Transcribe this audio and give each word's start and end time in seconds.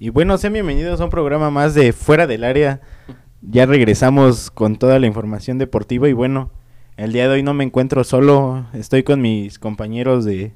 Y 0.00 0.08
bueno, 0.08 0.36
sean 0.38 0.54
bienvenidos 0.54 1.00
a 1.00 1.04
un 1.04 1.10
programa 1.10 1.50
más 1.50 1.72
de 1.72 1.92
Fuera 1.92 2.26
del 2.26 2.42
Área. 2.42 2.80
Ya 3.42 3.64
regresamos 3.64 4.50
con 4.50 4.76
toda 4.76 4.98
la 4.98 5.06
información 5.06 5.56
deportiva 5.56 6.08
y 6.08 6.12
bueno, 6.12 6.50
el 6.96 7.12
día 7.12 7.28
de 7.28 7.34
hoy 7.34 7.42
no 7.44 7.54
me 7.54 7.62
encuentro 7.62 8.02
solo, 8.02 8.66
estoy 8.72 9.04
con 9.04 9.20
mis 9.20 9.60
compañeros 9.60 10.24
de, 10.24 10.52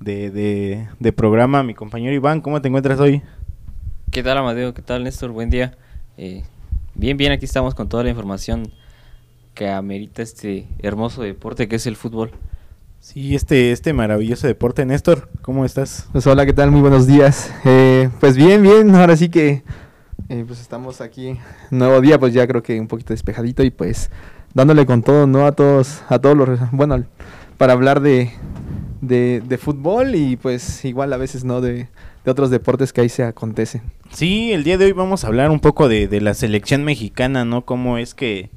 de, 0.00 0.88
de, 0.98 1.12
programa, 1.12 1.62
mi 1.62 1.74
compañero 1.74 2.14
Iván, 2.14 2.40
¿cómo 2.40 2.62
te 2.62 2.68
encuentras 2.68 2.98
hoy? 3.00 3.20
¿Qué 4.10 4.22
tal 4.22 4.38
Amadeo? 4.38 4.72
¿Qué 4.72 4.80
tal 4.80 5.04
Néstor? 5.04 5.30
Buen 5.30 5.50
día. 5.50 5.76
Eh, 6.16 6.42
bien, 6.94 7.18
bien, 7.18 7.32
aquí 7.32 7.44
estamos 7.44 7.74
con 7.74 7.90
toda 7.90 8.02
la 8.02 8.10
información 8.10 8.72
que 9.52 9.68
amerita 9.68 10.22
este 10.22 10.66
hermoso 10.78 11.20
deporte 11.20 11.68
que 11.68 11.76
es 11.76 11.86
el 11.86 11.96
fútbol. 11.96 12.30
Sí, 13.00 13.34
este, 13.34 13.72
este 13.72 13.92
maravilloso 13.92 14.46
deporte. 14.46 14.84
Néstor, 14.84 15.28
¿cómo 15.40 15.64
estás? 15.64 16.08
Pues 16.12 16.26
hola, 16.26 16.44
¿qué 16.44 16.52
tal? 16.52 16.70
Muy 16.70 16.80
buenos 16.80 17.06
días. 17.06 17.52
Eh, 17.64 18.10
pues 18.20 18.36
bien, 18.36 18.62
bien, 18.62 18.94
ahora 18.94 19.16
sí 19.16 19.28
que 19.28 19.62
eh, 20.28 20.44
pues 20.46 20.60
estamos 20.60 21.00
aquí, 21.00 21.38
nuevo 21.70 22.00
día, 22.00 22.18
pues 22.18 22.34
ya 22.34 22.46
creo 22.46 22.62
que 22.62 22.78
un 22.78 22.88
poquito 22.88 23.14
despejadito 23.14 23.62
y 23.62 23.70
pues 23.70 24.10
dándole 24.52 24.84
con 24.84 25.02
todo, 25.02 25.26
¿no? 25.26 25.46
A 25.46 25.52
todos, 25.52 26.02
a 26.08 26.18
todos 26.18 26.36
los, 26.36 26.70
bueno, 26.72 27.04
para 27.56 27.72
hablar 27.72 28.00
de, 28.00 28.32
de, 29.00 29.58
fútbol 29.58 30.14
y 30.14 30.36
pues 30.36 30.84
igual 30.84 31.12
a 31.12 31.16
veces, 31.16 31.44
¿no? 31.44 31.60
De, 31.60 31.88
de, 32.24 32.30
otros 32.30 32.50
deportes 32.50 32.92
que 32.92 33.00
ahí 33.00 33.08
se 33.08 33.22
acontecen. 33.22 33.82
Sí, 34.10 34.52
el 34.52 34.64
día 34.64 34.76
de 34.76 34.86
hoy 34.86 34.92
vamos 34.92 35.24
a 35.24 35.28
hablar 35.28 35.50
un 35.50 35.60
poco 35.60 35.88
de, 35.88 36.08
de 36.08 36.20
la 36.20 36.34
selección 36.34 36.84
mexicana, 36.84 37.44
¿no? 37.44 37.64
Cómo 37.64 37.96
es 37.96 38.14
que, 38.14 38.50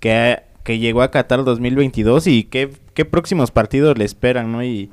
que, 0.00 0.42
que 0.64 0.78
llegó 0.78 1.02
a 1.02 1.10
Qatar 1.10 1.44
2022 1.44 2.26
y 2.26 2.44
qué 2.44 2.72
qué 2.94 3.04
próximos 3.04 3.50
partidos 3.50 3.98
le 3.98 4.04
esperan, 4.04 4.52
¿no? 4.52 4.64
Y, 4.64 4.90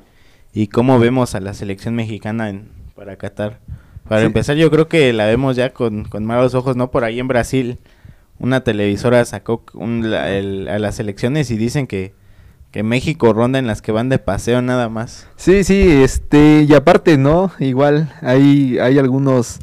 y 0.52 0.66
cómo 0.66 0.98
vemos 0.98 1.34
a 1.34 1.40
la 1.40 1.54
selección 1.54 1.94
mexicana 1.94 2.50
en, 2.50 2.68
para 2.94 3.16
Qatar. 3.16 3.60
Para 4.08 4.22
empezar, 4.22 4.56
yo 4.56 4.70
creo 4.70 4.88
que 4.88 5.12
la 5.12 5.26
vemos 5.26 5.56
ya 5.56 5.70
con, 5.70 6.04
con 6.04 6.24
malos 6.24 6.54
ojos, 6.54 6.76
¿no? 6.76 6.90
Por 6.90 7.04
ahí 7.04 7.20
en 7.20 7.28
Brasil, 7.28 7.78
una 8.38 8.62
televisora 8.62 9.24
sacó 9.24 9.64
a 9.74 10.78
las 10.78 11.00
elecciones 11.00 11.50
y 11.50 11.56
dicen 11.56 11.86
que, 11.86 12.12
que 12.72 12.82
México 12.82 13.32
ronda 13.32 13.58
en 13.58 13.66
las 13.66 13.80
que 13.80 13.92
van 13.92 14.08
de 14.08 14.18
paseo 14.18 14.60
nada 14.60 14.88
más. 14.88 15.28
Sí, 15.36 15.64
sí, 15.64 16.02
este, 16.02 16.66
y 16.68 16.74
aparte, 16.74 17.16
¿no? 17.16 17.52
Igual 17.60 18.12
hay, 18.20 18.78
hay 18.78 18.98
algunos 18.98 19.60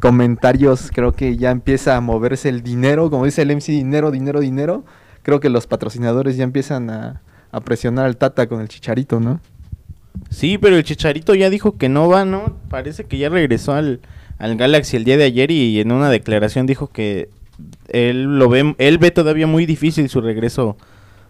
comentarios, 0.00 0.90
creo 0.92 1.12
que 1.12 1.36
ya 1.36 1.50
empieza 1.50 1.96
a 1.96 2.00
moverse 2.00 2.48
el 2.48 2.62
dinero, 2.62 3.10
como 3.10 3.26
dice 3.26 3.42
el 3.42 3.54
MC, 3.54 3.72
dinero, 3.72 4.10
dinero, 4.10 4.40
dinero. 4.40 4.84
Creo 5.22 5.38
que 5.38 5.50
los 5.50 5.68
patrocinadores 5.68 6.36
ya 6.36 6.42
empiezan 6.42 6.90
a, 6.90 7.22
a 7.52 7.60
presionar 7.60 8.06
al 8.06 8.16
Tata 8.16 8.48
con 8.48 8.60
el 8.60 8.68
Chicharito, 8.68 9.20
¿no? 9.20 9.40
Sí, 10.30 10.58
pero 10.58 10.76
el 10.76 10.84
Chicharito 10.84 11.34
ya 11.34 11.50
dijo 11.50 11.76
que 11.76 11.88
no 11.88 12.08
va, 12.08 12.24
¿no? 12.24 12.56
Parece 12.68 13.04
que 13.04 13.18
ya 13.18 13.28
regresó 13.28 13.74
al, 13.74 14.00
al 14.38 14.56
Galaxy 14.56 14.96
el 14.96 15.04
día 15.04 15.16
de 15.16 15.24
ayer 15.24 15.50
y 15.50 15.80
en 15.80 15.92
una 15.92 16.10
declaración 16.10 16.66
dijo 16.66 16.88
que 16.88 17.28
él 17.88 18.38
lo 18.38 18.48
ve, 18.48 18.74
él 18.78 18.98
ve 18.98 19.10
todavía 19.10 19.46
muy 19.46 19.66
difícil 19.66 20.08
su 20.08 20.20
regreso 20.20 20.76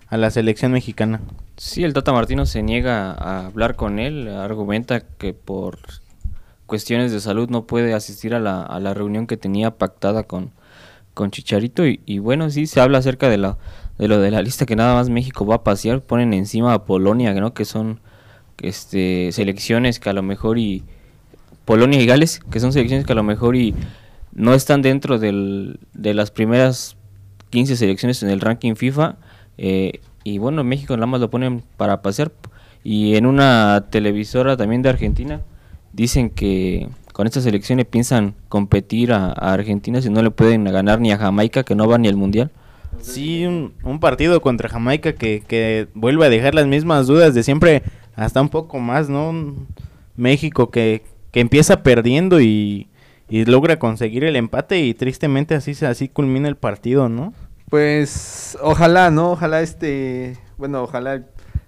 a 0.09 0.17
la 0.17 0.31
selección 0.31 0.73
mexicana. 0.73 1.21
Sí, 1.57 1.85
el 1.85 1.93
Tata 1.93 2.13
Martino 2.13 2.47
se 2.47 2.63
niega 2.63 3.13
a 3.13 3.47
hablar 3.47 3.77
con 3.77 3.99
él, 3.99 4.29
argumenta 4.29 5.01
que 5.01 5.35
por 5.35 5.79
cuestiones 6.67 7.13
de 7.13 7.21
salud 7.21 7.49
no 7.51 7.67
puede 7.67 7.95
asistir 7.95 8.35
a 8.35 8.41
la, 8.41 8.63
a 8.63 8.79
la 8.81 8.95
reunión 8.95 9.27
que 9.27 9.37
tenía 9.37 9.73
pactada 9.73 10.23
con, 10.23 10.51
con 11.15 11.31
Chicharito 11.31 11.87
y, 11.87 12.01
y 12.07 12.19
bueno, 12.19 12.51
sí 12.51 12.67
se 12.67 12.81
habla 12.81 12.99
acerca 12.99 13.29
de 13.29 13.39
la 13.39 13.59
de 14.03 14.09
lo 14.09 14.19
de 14.19 14.33
la 14.33 14.43
lista 14.43 14.67
que 14.67 14.75
nada 14.75 14.95
más 14.95 15.11
México 15.11 15.47
va 15.47 15.55
a 15.55 15.63
pasear, 15.63 16.01
ponen 16.01 16.35
encima 16.35 16.75
a 16.75 16.85
Polonia, 16.85 17.33
¿no? 17.35 17.55
Que 17.55 17.65
son 17.65 18.01
este 18.61 19.31
selecciones 19.31 20.01
que 20.01 20.11
a 20.11 20.13
lo 20.13 20.25
mejor 20.25 20.59
y 20.59 20.83
Polonia 21.65 22.01
y 22.01 22.07
Gales, 22.07 22.41
que 22.51 22.59
son 22.59 22.73
selecciones 22.73 23.07
que 23.07 23.13
a 23.13 23.15
lo 23.15 23.23
mejor 23.23 23.55
y 23.55 23.77
no 24.33 24.55
están 24.55 24.83
dentro 24.83 25.21
del, 25.21 25.79
de 25.95 26.15
las 26.15 26.33
primeras 26.33 26.97
15 27.51 27.77
selecciones 27.77 28.25
en 28.25 28.31
el 28.31 28.41
ranking 28.41 28.75
FIFA 28.75 29.19
eh, 29.57 30.01
y 30.25 30.39
bueno, 30.39 30.65
México 30.65 30.97
nada 30.97 31.07
más 31.07 31.21
lo 31.21 31.31
ponen 31.31 31.63
para 31.77 32.03
pasear 32.03 32.33
y 32.83 33.15
en 33.15 33.25
una 33.25 33.87
televisora 33.89 34.57
también 34.57 34.83
de 34.83 34.89
Argentina 34.89 35.43
dicen 35.93 36.29
que 36.29 36.89
con 37.13 37.29
esta 37.29 37.41
selecciones 37.41 37.87
piensan 37.87 38.35
competir 38.49 39.13
a, 39.13 39.27
a 39.27 39.53
Argentina 39.53 40.03
si 40.03 40.11
no 40.11 40.23
le 40.23 40.33
pueden 40.33 40.65
ganar 40.65 40.99
ni 41.01 41.13
a 41.13 41.19
Jamaica 41.19 41.63
que 41.63 41.77
no 41.77 41.87
va 41.87 41.99
ni 41.99 42.09
al 42.09 42.17
mundial 42.17 42.51
Sí, 43.01 43.45
un, 43.47 44.01
partido 44.01 44.41
contra 44.41 44.69
Jamaica 44.69 45.15
que, 45.15 45.43
que, 45.47 45.89
vuelve 45.95 46.27
a 46.27 46.31
dejar 46.31 46.55
las 46.55 46.67
mismas 46.67 47.07
dudas 47.07 47.35
de 47.35 47.43
siempre, 47.43 47.83
hasta 48.15 48.41
un 48.41 48.49
poco 48.49 48.79
más, 48.79 49.09
¿no? 49.09 49.57
México 50.17 50.71
que, 50.71 51.03
que 51.31 51.41
empieza 51.41 51.83
perdiendo 51.83 52.41
y, 52.41 52.89
y, 53.29 53.45
logra 53.45 53.79
conseguir 53.79 54.25
el 54.25 54.37
empate 54.37 54.81
y 54.81 54.95
tristemente 54.95 55.55
así, 55.55 55.73
así 55.85 56.09
culmina 56.09 56.49
el 56.49 56.57
partido, 56.57 57.09
¿no? 57.09 57.33
Pues 57.69 58.57
ojalá, 58.61 59.11
¿no? 59.11 59.33
Ojalá 59.33 59.63
este, 59.63 60.37
bueno, 60.59 60.83
ojalá 60.83 61.25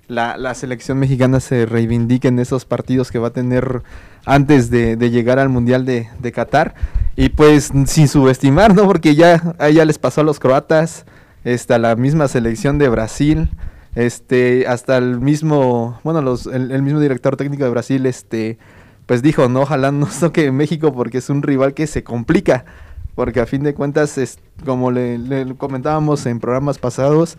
la, 0.08 0.36
la 0.36 0.54
selección 0.54 0.98
mexicana 0.98 1.40
se 1.40 1.66
reivindique 1.66 2.28
en 2.28 2.38
esos 2.38 2.64
partidos 2.64 3.10
que 3.10 3.18
va 3.18 3.28
a 3.28 3.32
tener 3.32 3.82
antes 4.26 4.70
de, 4.70 4.96
de 4.96 5.10
llegar 5.10 5.38
al 5.38 5.48
Mundial 5.48 5.84
de, 5.84 6.08
de, 6.18 6.32
Qatar. 6.32 6.74
Y 7.16 7.30
pues 7.30 7.70
sin 7.86 8.08
subestimar, 8.08 8.74
¿no? 8.74 8.84
Porque 8.84 9.14
ya, 9.14 9.56
ya 9.72 9.84
les 9.84 9.98
pasó 9.98 10.22
a 10.22 10.24
los 10.24 10.40
croatas, 10.40 11.06
este, 11.44 11.78
la 11.78 11.94
misma 11.94 12.26
selección 12.28 12.78
de 12.78 12.88
Brasil, 12.88 13.50
este, 13.94 14.66
hasta 14.66 14.96
el 14.96 15.20
mismo, 15.20 16.00
bueno, 16.02 16.22
los, 16.22 16.46
el, 16.46 16.82
mismo 16.82 17.00
director 17.00 17.36
técnico 17.36 17.64
de 17.64 17.70
Brasil, 17.70 18.06
este, 18.06 18.58
pues 19.06 19.22
dijo, 19.22 19.48
no, 19.48 19.60
ojalá 19.60 19.92
no 19.92 20.08
toque 20.20 20.50
México 20.50 20.92
porque 20.92 21.18
es 21.18 21.30
un 21.30 21.42
rival 21.42 21.74
que 21.74 21.86
se 21.86 22.02
complica, 22.02 22.64
porque 23.14 23.40
a 23.40 23.46
fin 23.46 23.62
de 23.62 23.74
cuentas, 23.74 24.18
como 24.64 24.90
le, 24.90 25.54
comentábamos 25.56 26.26
en 26.26 26.40
programas 26.40 26.78
pasados, 26.78 27.36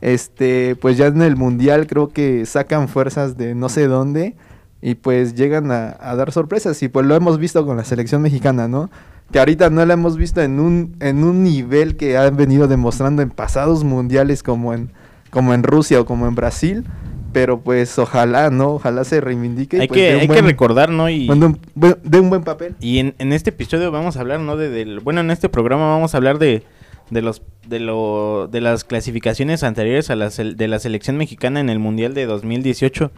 este, 0.00 0.74
pues 0.76 0.96
ya 0.96 1.06
en 1.06 1.22
el 1.22 1.36
mundial 1.36 1.86
creo 1.86 2.08
que 2.08 2.44
sacan 2.46 2.88
fuerzas 2.88 3.36
de 3.36 3.54
no 3.54 3.68
sé 3.68 3.86
dónde 3.86 4.34
y 4.80 4.96
pues 4.96 5.36
llegan 5.36 5.70
a 5.70 6.16
dar 6.16 6.32
sorpresas 6.32 6.82
y 6.82 6.88
pues 6.88 7.06
lo 7.06 7.14
hemos 7.14 7.38
visto 7.38 7.64
con 7.64 7.76
la 7.76 7.84
selección 7.84 8.20
mexicana, 8.20 8.66
¿no? 8.66 8.90
Que 9.32 9.38
ahorita 9.38 9.70
no 9.70 9.84
la 9.84 9.94
hemos 9.94 10.16
visto 10.16 10.42
en 10.42 10.60
un, 10.60 10.96
en 11.00 11.24
un 11.24 11.42
nivel 11.42 11.96
que 11.96 12.16
han 12.18 12.36
venido 12.36 12.68
demostrando 12.68 13.22
en 13.22 13.30
pasados 13.30 13.82
mundiales 13.82 14.42
como 14.42 14.74
en, 14.74 14.90
como 15.30 15.54
en 15.54 15.62
Rusia 15.62 16.00
o 16.00 16.04
como 16.04 16.26
en 16.28 16.34
Brasil. 16.34 16.84
Pero 17.32 17.60
pues 17.60 17.98
ojalá, 17.98 18.50
¿no? 18.50 18.74
Ojalá 18.74 19.04
se 19.04 19.22
reivindique. 19.22 19.80
Hay, 19.80 19.88
pues, 19.88 19.98
que, 19.98 20.12
hay 20.12 20.28
que 20.28 20.42
recordar, 20.42 20.90
¿no? 20.90 21.08
Y 21.08 21.26
de 21.26 22.20
un, 22.20 22.28
buen 22.28 22.44
papel. 22.44 22.76
Y 22.78 22.98
en, 22.98 23.14
en, 23.18 23.32
este 23.32 23.48
episodio 23.48 23.90
vamos 23.90 24.18
a 24.18 24.20
hablar, 24.20 24.40
¿no? 24.40 24.58
De, 24.58 24.68
del, 24.68 25.00
bueno, 25.00 25.22
en 25.22 25.30
este 25.30 25.48
programa 25.48 25.86
vamos 25.86 26.12
a 26.12 26.18
hablar 26.18 26.38
de, 26.38 26.62
de 27.08 27.22
los 27.22 27.40
de 27.66 27.80
lo 27.80 28.48
de 28.50 28.60
las 28.60 28.84
clasificaciones 28.84 29.62
anteriores 29.62 30.10
a 30.10 30.16
la 30.16 30.28
de 30.28 30.68
la 30.68 30.78
selección 30.78 31.16
mexicana 31.16 31.60
en 31.60 31.70
el 31.70 31.78
Mundial 31.78 32.12
de 32.12 32.26
2018 32.26 33.12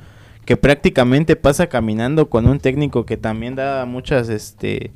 que 0.45 0.57
prácticamente 0.57 1.37
pasa 1.37 1.69
caminando 1.69 2.29
con 2.29 2.47
un 2.47 2.59
técnico 2.59 3.07
que 3.07 3.17
también 3.17 3.55
da 3.55 3.87
muchas 3.87 4.29
este 4.29 4.93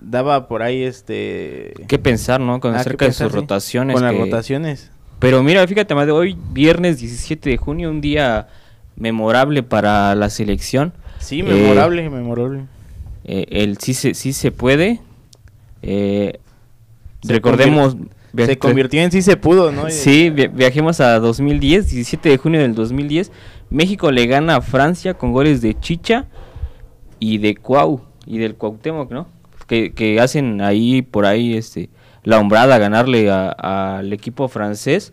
daba 0.00 0.48
por 0.48 0.62
ahí 0.62 0.82
este... 0.82 1.74
¿Qué 1.86 1.98
pensar, 1.98 2.40
no? 2.40 2.60
Con 2.60 2.74
ah, 2.74 2.80
acerca 2.80 3.06
de 3.06 3.12
sus 3.12 3.30
rotaciones. 3.30 3.94
Con 3.94 4.04
las 4.04 4.16
rotaciones. 4.16 4.90
Pero 5.18 5.42
mira, 5.42 5.66
fíjate, 5.66 5.94
más 5.94 6.06
de 6.06 6.12
hoy, 6.12 6.36
viernes 6.52 6.98
17 6.98 7.50
de 7.50 7.56
junio, 7.58 7.90
un 7.90 8.00
día 8.00 8.48
memorable 8.96 9.62
para 9.62 10.14
la 10.14 10.30
selección. 10.30 10.92
Sí, 11.18 11.42
memorable, 11.42 12.06
eh, 12.06 12.10
memorable. 12.10 12.64
Eh, 13.24 13.46
el 13.50 13.76
sí 13.78 13.92
se, 13.92 14.14
sí 14.14 14.32
se 14.32 14.50
puede. 14.50 15.00
Eh, 15.82 16.40
recordemos... 17.22 17.96
se 18.34 18.58
convirtió 18.58 19.02
en 19.02 19.12
sí 19.12 19.20
se 19.20 19.36
pudo, 19.36 19.72
¿no? 19.72 19.84
Sí, 19.90 20.30
viajemos 20.30 21.00
a 21.00 21.18
2010, 21.18 21.90
17 21.90 22.28
de 22.30 22.36
junio 22.38 22.60
del 22.60 22.74
2010. 22.74 23.30
México 23.68 24.10
le 24.10 24.26
gana 24.26 24.56
a 24.56 24.60
Francia 24.62 25.14
con 25.14 25.32
goles 25.32 25.60
de 25.60 25.78
Chicha 25.78 26.26
y 27.18 27.38
de 27.38 27.56
Cuau 27.56 28.00
y 28.26 28.38
del 28.38 28.54
Cuauhtémoc, 28.54 29.10
¿no? 29.10 29.39
Que, 29.70 30.18
hacen 30.20 30.60
ahí 30.60 31.02
por 31.02 31.26
ahí 31.26 31.54
este 31.54 31.90
la 32.24 32.38
hombrada 32.38 32.76
ganarle 32.78 33.30
al 33.30 34.12
equipo 34.12 34.48
francés. 34.48 35.12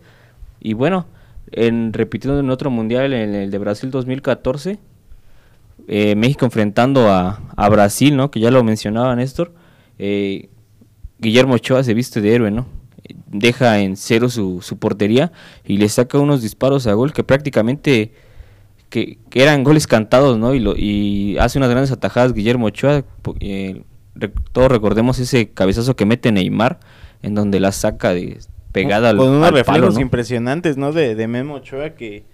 Y 0.60 0.74
bueno 0.74 1.06
en 1.52 1.92
repitiendo 1.92 2.40
en 2.40 2.50
otro 2.50 2.70
mundial 2.70 3.14
en 3.14 3.34
el 3.34 3.50
de 3.50 3.56
Brasil 3.56 3.90
2014 3.90 4.78
eh, 5.86 6.14
México 6.14 6.44
enfrentando 6.44 7.08
a, 7.08 7.40
Brasil 7.70 8.14
no 8.14 8.30
que 8.30 8.38
ya 8.38 8.50
lo 8.50 8.62
mencionaba 8.62 9.16
Néstor 9.16 9.54
eh, 9.98 10.50
Guillermo 11.18 11.54
Ochoa 11.54 11.82
se 11.84 11.94
viste 11.94 12.20
de 12.20 12.34
héroe 12.34 12.50
no 12.50 12.66
deja 13.28 13.78
en 13.78 13.96
cero 13.96 14.28
su, 14.28 14.60
su 14.60 14.78
portería 14.78 15.32
y 15.64 15.78
le 15.78 15.88
saca 15.88 16.18
unos 16.18 16.42
disparos 16.42 16.86
a 16.86 16.92
gol 16.92 17.14
que 17.14 17.24
prácticamente 17.24 18.12
que, 18.90 19.18
eran 19.32 19.64
goles 19.64 19.86
cantados, 19.86 20.38
¿no? 20.38 20.54
Y, 20.54 20.60
lo, 20.60 20.74
y 20.76 21.36
hace 21.38 21.58
unas 21.58 21.70
grandes 21.70 21.92
atajadas 21.92 22.32
Guillermo 22.32 22.66
Ochoa, 22.66 23.04
eh, 23.40 23.82
todos 24.52 24.70
recordemos 24.70 25.18
ese 25.18 25.50
cabezazo 25.50 25.96
que 25.96 26.06
mete 26.06 26.32
Neymar, 26.32 26.80
en 27.22 27.34
donde 27.34 27.60
la 27.60 27.72
saca 27.72 28.12
de 28.12 28.38
pegada 28.72 29.16
con, 29.16 29.28
al, 29.28 29.36
unos 29.36 29.50
reflejos 29.50 29.98
impresionantes, 29.98 30.76
¿no? 30.76 30.92
De, 30.92 31.14
de 31.14 31.28
Memo 31.28 31.54
Ochoa 31.54 31.90
que, 31.90 32.24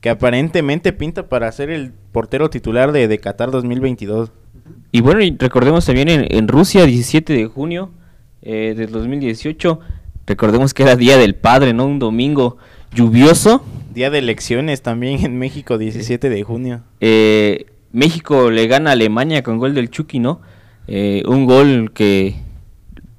que 0.00 0.10
aparentemente 0.10 0.92
pinta 0.92 1.28
para 1.28 1.50
ser 1.52 1.70
el 1.70 1.92
portero 2.12 2.50
titular 2.50 2.92
de, 2.92 3.08
de 3.08 3.18
Qatar 3.18 3.50
2022. 3.50 4.30
y 4.90 5.00
bueno, 5.00 5.22
y 5.22 5.36
recordemos 5.38 5.86
también 5.86 6.08
en, 6.08 6.26
en 6.30 6.48
Rusia, 6.48 6.84
17 6.86 7.32
de 7.32 7.46
junio 7.46 7.90
eh, 8.42 8.74
del 8.76 8.90
2018, 8.90 9.80
recordemos 10.26 10.74
que 10.74 10.82
era 10.82 10.96
Día 10.96 11.16
del 11.16 11.34
Padre, 11.34 11.72
¿no? 11.72 11.86
Un 11.86 11.98
domingo 11.98 12.58
lluvioso. 12.92 13.64
Día 13.94 14.10
de 14.10 14.18
elecciones 14.18 14.82
también 14.82 15.24
en 15.24 15.38
México, 15.38 15.78
17 15.78 16.28
de 16.28 16.42
junio. 16.42 16.82
Eh, 17.00 17.66
México 17.92 18.50
le 18.50 18.66
gana 18.66 18.90
a 18.90 18.92
Alemania 18.94 19.42
con 19.42 19.58
gol 19.58 19.74
del 19.74 19.90
Chucky, 19.90 20.18
¿no? 20.18 20.40
Eh, 20.88 21.22
un 21.26 21.46
gol 21.46 21.92
que... 21.94 22.34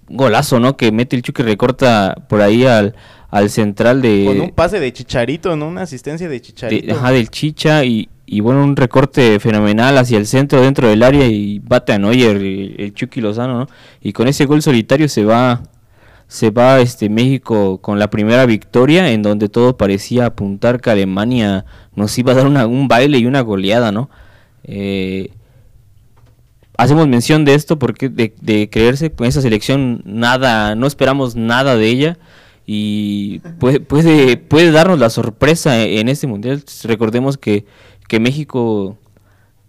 Un 0.10 0.18
golazo, 0.18 0.60
¿no? 0.60 0.78
Que 0.78 0.92
mete 0.92 1.16
el 1.16 1.22
Chucky, 1.22 1.42
recorta 1.44 2.16
por 2.30 2.42
ahí 2.42 2.66
al, 2.66 2.94
al 3.32 3.50
central 3.50 4.02
de... 4.02 4.26
Con 4.28 4.42
un 4.42 4.52
pase 4.52 4.80
de 4.80 4.92
Chicharito, 4.94 5.56
¿no? 5.56 5.68
Una 5.68 5.82
asistencia 5.84 6.30
de 6.30 6.42
Chicharito. 6.42 6.86
de- 6.88 6.92
ajá, 6.94 7.12
del 7.12 7.30
Chicha 7.30 7.84
y, 7.84 8.10
y 8.28 8.42
bueno, 8.42 8.64
un 8.64 8.76
recorte 8.76 9.40
fenomenal 9.40 9.98
hacia 9.98 10.18
el 10.20 10.28
centro 10.28 10.62
dentro 10.62 10.88
del 10.88 11.02
área 11.02 11.26
y 11.26 11.60
bate 11.60 11.94
a 11.94 11.98
Neuer, 12.00 12.36
el, 12.38 12.76
el 12.78 12.94
Chucky 12.94 13.22
Lozano, 13.22 13.60
¿no? 13.62 13.68
Y 14.02 14.14
con 14.14 14.28
ese 14.28 14.46
gol 14.46 14.62
solitario 14.62 15.08
se 15.10 15.24
va 15.26 15.64
se 16.28 16.50
va 16.50 16.80
este 16.80 17.10
México 17.10 17.78
con 17.80 18.00
la 18.00 18.10
primera 18.10 18.46
victoria 18.48 19.12
en 19.12 19.22
donde 19.22 19.50
todo 19.50 19.78
parecía 19.78 20.26
apuntar 20.26 20.82
que 20.82 20.90
Alemania 20.90 21.66
nos 21.96 22.18
iba 22.18 22.32
a 22.32 22.36
dar 22.36 22.48
una- 22.48 22.66
un 22.66 22.88
baile 22.88 23.20
y 23.20 23.26
una 23.28 23.42
goleada, 23.42 23.92
¿no? 23.92 24.10
Eh, 24.64 25.30
hacemos 26.78 27.08
mención 27.08 27.46
de 27.46 27.56
esto 27.56 27.80
porque 27.80 28.10
de, 28.10 28.34
de 28.42 28.70
creerse 28.70 29.12
con 29.12 29.28
esa 29.28 29.42
selección 29.42 30.02
nada, 30.06 30.76
no 30.76 30.88
esperamos 30.88 31.36
nada 31.36 31.76
de 31.76 31.88
ella 31.88 32.18
y 32.66 33.40
puede, 33.60 33.80
puede, 33.80 34.38
puede 34.38 34.72
darnos 34.72 35.00
la 35.00 35.10
sorpresa 35.10 35.82
en 35.82 36.08
este 36.10 36.28
mundial. 36.28 36.64
Recordemos 36.84 37.38
que, 37.38 37.66
que 38.08 38.20
México 38.20 38.98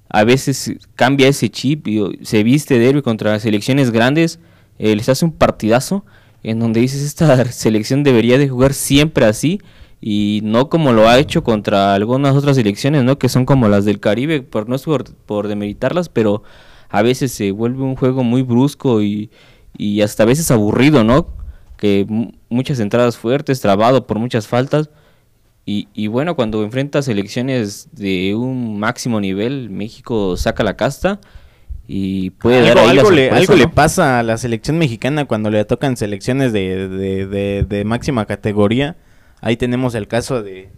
a 0.09 0.25
veces 0.25 0.75
cambia 0.95 1.29
ese 1.29 1.51
chip 1.51 1.89
y 1.89 2.01
se 2.23 2.43
viste 2.45 2.79
de 2.79 2.89
héroe 2.89 3.03
contra 3.03 3.39
selecciones 3.41 3.91
grandes, 3.91 4.39
eh, 4.79 4.95
les 4.95 5.09
hace 5.09 5.25
un 5.25 5.33
partidazo 5.33 6.05
en 6.43 6.61
donde 6.61 6.81
dices 6.81 7.03
esta 7.03 7.45
selección 7.53 8.05
debería 8.05 8.39
de 8.39 8.49
jugar 8.49 8.75
siempre 8.75 9.25
así 9.25 9.61
y 10.01 10.41
no 10.45 10.69
como 10.69 10.93
lo 10.93 11.09
ha 11.09 11.19
hecho 11.19 11.43
contra 11.43 11.95
algunas 11.95 12.37
otras 12.37 12.57
selecciones, 12.57 13.03
¿no? 13.05 13.19
Que 13.19 13.29
son 13.29 13.47
como 13.47 13.69
las 13.69 13.85
del 13.85 14.01
Caribe, 14.01 14.43
por 14.43 14.69
no 14.69 14.77
es 14.77 14.83
por, 14.83 15.13
por 15.15 15.49
demeritarlas, 15.49 16.09
pero 16.11 16.43
a 16.97 17.03
veces 17.03 17.33
se 17.33 17.51
vuelve 17.51 17.83
un 17.83 17.97
juego 17.97 18.23
muy 18.25 18.43
brusco 18.43 19.03
y, 19.03 19.31
y 19.77 20.01
hasta 20.03 20.23
a 20.23 20.27
veces 20.27 20.51
aburrido, 20.51 21.03
¿no? 21.05 21.27
Que 21.77 22.07
mu- 22.09 22.31
muchas 22.49 22.79
entradas 22.81 23.17
fuertes, 23.17 23.61
trabado 23.61 24.07
por 24.07 24.19
muchas 24.19 24.47
faltas. 24.47 24.91
Y, 25.67 25.89
y 25.95 26.07
bueno, 26.09 26.37
cuando 26.37 26.63
enfrenta 26.63 27.03
selecciones 27.03 27.89
de 27.93 28.35
un 28.35 28.79
máximo 28.79 29.21
nivel, 29.21 29.71
México 29.71 30.37
saca 30.37 30.63
la 30.63 30.77
casta 30.77 31.21
y 31.89 32.31
puede 32.31 32.61
dar 32.63 32.79
algo, 32.79 32.81
ahí 32.91 32.95
la 32.97 33.01
algo 33.03 33.11
le, 33.11 33.31
algo 33.31 33.55
le 33.57 33.69
pasa 33.69 34.19
a 34.21 34.23
la 34.23 34.37
selección 34.39 34.79
mexicana 34.79 35.25
cuando 35.25 35.51
le 35.51 35.65
tocan 35.65 35.97
selecciones 35.97 36.53
de, 36.53 36.89
de- 36.89 37.27
de- 37.27 37.67
de 37.69 37.85
máxima 37.85 38.25
categoría. 38.27 38.97
Ahí 39.41 39.57
tenemos 39.57 39.95
el 39.95 40.07
caso 40.07 40.43
de, 40.43 40.69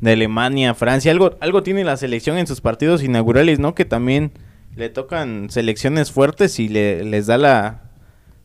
de 0.00 0.12
Alemania, 0.12 0.72
Francia. 0.74 1.10
Algo, 1.12 1.36
algo 1.40 1.62
tiene 1.62 1.84
la 1.84 1.96
selección 1.96 2.38
en 2.38 2.46
sus 2.46 2.60
partidos 2.60 3.02
inaugurales, 3.02 3.58
¿no? 3.58 3.74
Que 3.74 3.84
también 3.84 4.32
le 4.78 4.90
tocan 4.90 5.50
selecciones 5.50 6.12
fuertes 6.12 6.60
y 6.60 6.68
le, 6.68 7.04
les 7.04 7.26
da 7.26 7.36
la, 7.36 7.82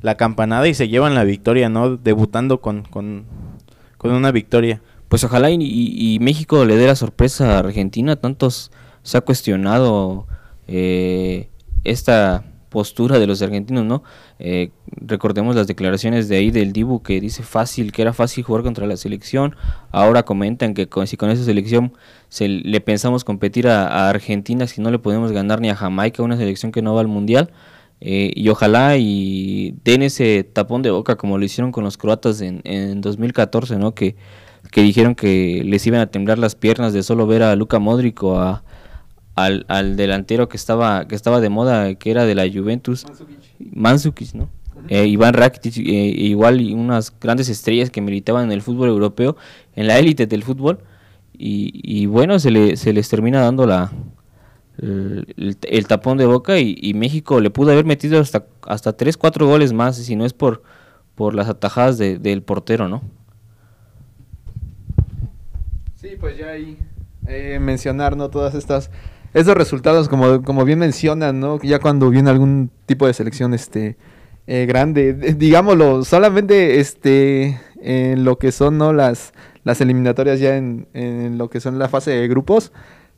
la 0.01 0.17
campanada 0.17 0.67
y 0.67 0.73
se 0.73 0.87
llevan 0.89 1.13
la 1.13 1.23
victoria, 1.23 1.69
¿no? 1.69 1.95
Debutando 1.95 2.59
con, 2.59 2.81
con, 2.81 3.25
con 3.99 4.11
una 4.11 4.31
victoria. 4.31 4.81
Pues 5.09 5.23
ojalá 5.23 5.51
y, 5.51 5.57
y- 5.61 6.19
México 6.19 6.65
le 6.65 6.75
dé 6.75 6.87
la 6.87 6.95
sorpresa 6.95 7.55
a 7.55 7.59
Argentina. 7.59 8.15
Tantos 8.15 8.71
se 9.03 9.17
ha 9.17 9.21
cuestionado 9.21 10.25
eh, 10.67 11.49
esta 11.83 12.43
postura 12.73 13.19
de 13.19 13.27
los 13.27 13.41
argentinos, 13.43 13.85
¿no? 13.85 14.03
Eh, 14.39 14.71
recordemos 14.89 15.55
las 15.55 15.67
declaraciones 15.67 16.27
de 16.27 16.37
ahí 16.37 16.49
del 16.49 16.73
Dibu 16.73 17.03
que 17.03 17.21
dice 17.21 17.43
fácil, 17.43 17.91
que 17.91 18.01
era 18.01 18.13
fácil 18.13 18.43
jugar 18.43 18.63
contra 18.63 18.87
la 18.87 18.97
selección. 18.97 19.55
Ahora 19.91 20.23
comentan 20.23 20.73
que 20.73 20.89
con, 20.89 21.05
si 21.05 21.15
con 21.15 21.29
esa 21.29 21.43
selección 21.43 21.93
se 22.29 22.47
le 22.47 22.81
pensamos 22.81 23.23
competir 23.23 23.67
a, 23.67 24.09
Argentina, 24.09 24.65
si 24.65 24.81
no 24.81 24.89
le 24.89 24.97
podemos 24.97 25.31
ganar 25.31 25.61
ni 25.61 25.69
a 25.69 25.75
Jamaica, 25.75 26.23
una 26.23 26.35
selección 26.35 26.71
que 26.71 26.81
no 26.81 26.95
va 26.95 27.01
al 27.01 27.07
mundial. 27.07 27.51
Eh, 28.01 28.31
y 28.35 28.49
ojalá 28.49 28.97
y 28.97 29.75
den 29.85 30.01
ese 30.01 30.43
tapón 30.43 30.81
de 30.81 30.91
boca 30.91 31.15
como 31.15 31.37
lo 31.37 31.45
hicieron 31.45 31.71
con 31.71 31.83
los 31.85 31.95
croatas 31.97 32.41
en, 32.41 32.61
en 32.65 33.01
2014, 33.01 33.77
¿no? 33.77 33.93
Que, 33.93 34.15
que 34.71 34.81
dijeron 34.81 35.13
que 35.13 35.61
les 35.63 35.85
iban 35.85 36.01
a 36.01 36.07
temblar 36.07 36.39
las 36.39 36.55
piernas 36.55 36.91
de 36.91 37.03
solo 37.03 37.27
ver 37.27 37.43
a 37.43 37.55
Luka 37.55 37.77
Modric 37.77 38.21
o 38.23 38.39
a, 38.39 38.63
al, 39.35 39.65
al 39.67 39.95
delantero 39.95 40.47
que 40.49 40.57
estaba 40.57 41.07
que 41.07 41.15
estaba 41.15 41.41
de 41.41 41.49
moda, 41.49 41.95
que 41.95 42.11
era 42.11 42.25
de 42.25 42.35
la 42.35 42.43
Juventus, 42.51 43.05
Mandzukic, 43.73 44.33
¿no? 44.33 44.49
Eh, 44.89 45.07
Iván 45.07 45.33
Rakitic, 45.33 45.77
eh, 45.77 45.81
igual 45.91 46.59
y 46.59 46.73
unas 46.73 47.13
grandes 47.19 47.47
estrellas 47.49 47.89
que 47.89 48.01
militaban 48.01 48.45
en 48.45 48.51
el 48.51 48.61
fútbol 48.61 48.89
europeo, 48.89 49.37
en 49.75 49.87
la 49.87 49.97
élite 49.97 50.27
del 50.27 50.43
fútbol, 50.43 50.79
y, 51.37 51.71
y 51.83 52.05
bueno, 52.05 52.37
se, 52.39 52.51
le, 52.51 52.75
se 52.75 52.91
les 52.93 53.07
termina 53.09 53.39
dando 53.41 53.65
la 53.65 53.91
el, 54.79 55.33
el- 55.37 55.57
el 55.61 55.87
tapón 55.87 56.17
de 56.17 56.25
boca 56.25 56.59
y, 56.59 56.75
y 56.81 56.93
México 56.95 57.39
le 57.39 57.49
pudo 57.51 57.71
haber 57.71 57.85
metido 57.85 58.19
hasta, 58.19 58.45
hasta 58.67 58.93
3, 58.97 59.15
4 59.17 59.47
goles 59.47 59.71
más, 59.71 59.95
si 59.97 60.15
no 60.15 60.25
es 60.25 60.33
por, 60.33 60.63
por 61.15 61.33
las 61.35 61.47
atajadas 61.47 61.97
de- 61.97 62.17
del 62.19 62.41
portero, 62.41 62.89
¿no? 62.89 63.03
Sí, 65.95 66.09
pues 66.19 66.37
ya 66.37 66.49
ahí 66.49 66.77
eh, 67.27 67.59
mencionar, 67.61 68.17
¿no? 68.17 68.29
Todas 68.29 68.55
estas, 68.55 68.89
estos 69.33 69.55
resultados, 69.55 70.09
como, 70.09 70.41
como 70.43 70.65
bien 70.65 70.79
mencionan, 70.79 71.39
¿no? 71.39 71.59
Ya 71.61 71.79
cuando 71.79 72.09
viene 72.09 72.29
algún 72.29 72.69
tipo 72.85 73.07
de 73.07 73.13
selección, 73.13 73.53
este, 73.53 73.97
eh, 74.47 74.65
grande, 74.67 75.13
digámoslo, 75.13 76.03
solamente, 76.03 76.79
este, 76.79 77.59
en 77.81 78.23
lo 78.25 78.37
que 78.37 78.51
son, 78.51 78.77
¿no? 78.77 78.93
Las, 78.93 79.33
las 79.63 79.81
eliminatorias 79.81 80.39
ya 80.39 80.57
en, 80.57 80.87
en 80.93 81.37
lo 81.37 81.49
que 81.49 81.59
son 81.59 81.79
la 81.79 81.89
fase 81.89 82.11
de 82.11 82.27
grupos, 82.27 82.71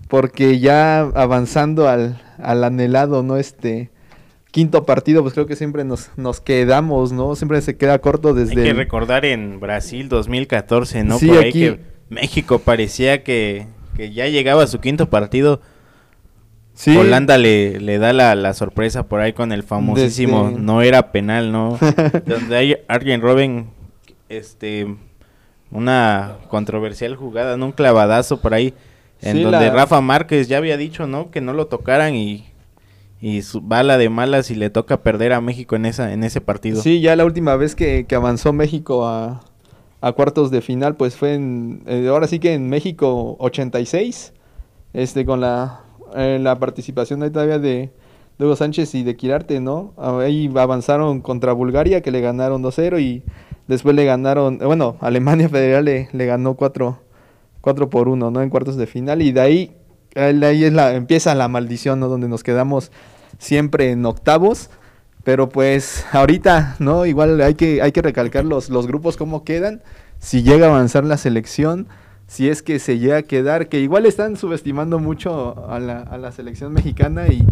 porque 0.07 0.59
ya 0.59 0.99
avanzando 1.01 1.89
al, 1.89 2.21
al 2.37 2.63
anhelado, 2.63 3.23
¿no? 3.23 3.37
Este 3.37 3.89
quinto 4.51 4.85
partido, 4.85 5.21
pues 5.21 5.33
creo 5.33 5.47
que 5.47 5.55
siempre 5.57 5.83
nos, 5.83 6.11
nos 6.15 6.39
quedamos, 6.39 7.11
¿no? 7.11 7.35
Siempre 7.35 7.61
se 7.61 7.75
queda 7.75 7.99
corto 7.99 8.33
desde... 8.33 8.61
Hay 8.61 8.67
que 8.67 8.73
recordar 8.73 9.25
en 9.25 9.59
Brasil 9.59 10.07
2014, 10.07 11.03
¿no? 11.03 11.19
Sí, 11.19 11.27
Por 11.27 11.37
ahí 11.39 11.49
aquí- 11.49 11.59
que 11.61 11.79
México 12.09 12.59
parecía 12.59 13.23
que, 13.23 13.67
que 13.97 14.13
ya 14.13 14.27
llegaba 14.27 14.63
a 14.63 14.67
su 14.67 14.79
quinto 14.79 15.09
partido. 15.09 15.59
Sí. 16.75 16.95
Holanda 16.95 17.37
le, 17.37 17.79
le 17.79 17.97
da 17.99 18.11
la, 18.13 18.35
la 18.35 18.53
sorpresa 18.53 19.03
por 19.07 19.21
ahí 19.21 19.31
con 19.33 19.51
el 19.53 19.63
famosísimo 19.63 20.49
Desde- 20.49 20.59
no 20.61 20.81
era 20.81 21.11
penal, 21.11 21.51
¿no? 21.51 21.79
Donde 22.25 22.55
hay 22.55 22.75
Arjen 22.89 23.21
Robben, 23.21 23.67
este, 24.29 24.93
una 25.71 26.35
controversial 26.49 27.15
jugada, 27.15 27.57
¿no? 27.57 27.67
Un 27.67 27.71
clavadazo 27.71 28.41
por 28.41 28.53
ahí, 28.53 28.73
en 29.21 29.37
Sí, 29.37 29.43
donde 29.43 29.67
la- 29.67 29.71
Rafa 29.73 30.01
Márquez 30.01 30.47
ya 30.47 30.57
había 30.57 30.77
dicho, 30.77 31.07
¿no? 31.07 31.31
Que 31.31 31.41
no 31.41 31.53
lo 31.53 31.67
tocaran 31.67 32.13
y, 32.15 32.45
y 33.21 33.41
su 33.43 33.61
bala 33.61 33.97
de 33.97 34.09
malas 34.09 34.51
y 34.51 34.55
le 34.55 34.69
toca 34.69 35.01
perder 35.01 35.31
a 35.33 35.41
México 35.41 35.75
en 35.77 35.85
esa 35.85 36.11
en 36.11 36.23
ese 36.23 36.41
partido. 36.41 36.81
Sí, 36.81 36.99
ya 37.01 37.15
la 37.15 37.23
última 37.25 37.55
vez 37.55 37.75
que, 37.75 38.05
que 38.05 38.15
avanzó 38.15 38.51
México 38.53 39.07
a, 39.07 39.41
a 40.01 40.11
cuartos 40.11 40.51
de 40.51 40.61
final, 40.61 40.95
pues 40.95 41.15
fue 41.15 41.35
en, 41.35 41.83
eh, 41.87 42.07
ahora 42.09 42.27
sí 42.27 42.39
que 42.39 42.53
en 42.53 42.67
México 42.69 43.37
86, 43.39 44.33
este, 44.93 45.25
con 45.25 45.39
la, 45.41 45.79
eh, 46.15 46.39
la 46.41 46.59
participación 46.59 47.23
ahí 47.23 47.29
todavía 47.29 47.59
de, 47.59 47.91
de 48.37 48.45
Hugo 48.45 48.55
Sánchez 48.55 48.95
y 48.95 49.03
de 49.03 49.15
Quirarte, 49.15 49.59
¿no? 49.59 49.93
Ahí 49.97 50.51
avanzaron 50.55 51.21
contra 51.21 51.53
Bulgaria, 51.53 52.01
que 52.01 52.11
le 52.11 52.21
ganaron 52.21 52.63
2-0 52.63 53.01
y 53.01 53.23
después 53.67 53.95
le 53.95 54.05
ganaron, 54.05 54.57
bueno, 54.59 54.97
Alemania 55.01 55.49
Federal 55.49 55.85
le, 55.85 56.09
le 56.11 56.25
ganó 56.25 56.55
4, 56.55 56.99
4 57.61 57.89
por 57.89 58.07
1, 58.09 58.31
¿no? 58.31 58.41
En 58.41 58.49
cuartos 58.49 58.77
de 58.77 58.87
final 58.87 59.21
y 59.21 59.31
de 59.31 59.41
ahí, 59.41 59.75
ahí 60.15 60.63
es 60.63 60.73
la, 60.73 60.93
empieza 60.93 61.35
la 61.35 61.47
maldición, 61.47 61.99
¿no? 61.99 62.07
Donde 62.07 62.27
nos 62.27 62.43
quedamos 62.43 62.91
siempre 63.37 63.91
en 63.91 64.05
octavos. 64.05 64.69
Pero 65.23 65.49
pues 65.49 66.05
ahorita, 66.11 66.75
¿no? 66.77 67.05
Igual 67.07 67.41
hay 67.41 67.55
que, 67.55 67.81
hay 67.81 67.91
que 67.91 68.03
recalcar 68.03 68.45
los, 68.45 68.69
los 68.69 68.85
grupos 68.85 69.17
cómo 69.17 69.43
quedan. 69.43 69.81
Si 70.19 70.43
llega 70.43 70.67
a 70.67 70.69
avanzar 70.69 71.03
la 71.03 71.17
selección, 71.17 71.87
si 72.27 72.49
es 72.49 72.61
que 72.61 72.79
se 72.79 72.97
llega 72.97 73.17
a 73.17 73.23
quedar, 73.23 73.69
que 73.69 73.79
igual 73.79 74.05
están 74.05 74.35
subestimando 74.35 74.99
mucho 74.99 75.69
a 75.69 75.79
la, 75.79 75.99
a 75.99 76.17
la 76.17 76.31
selección 76.31 76.73
mexicana 76.73 77.27
y, 77.27 77.45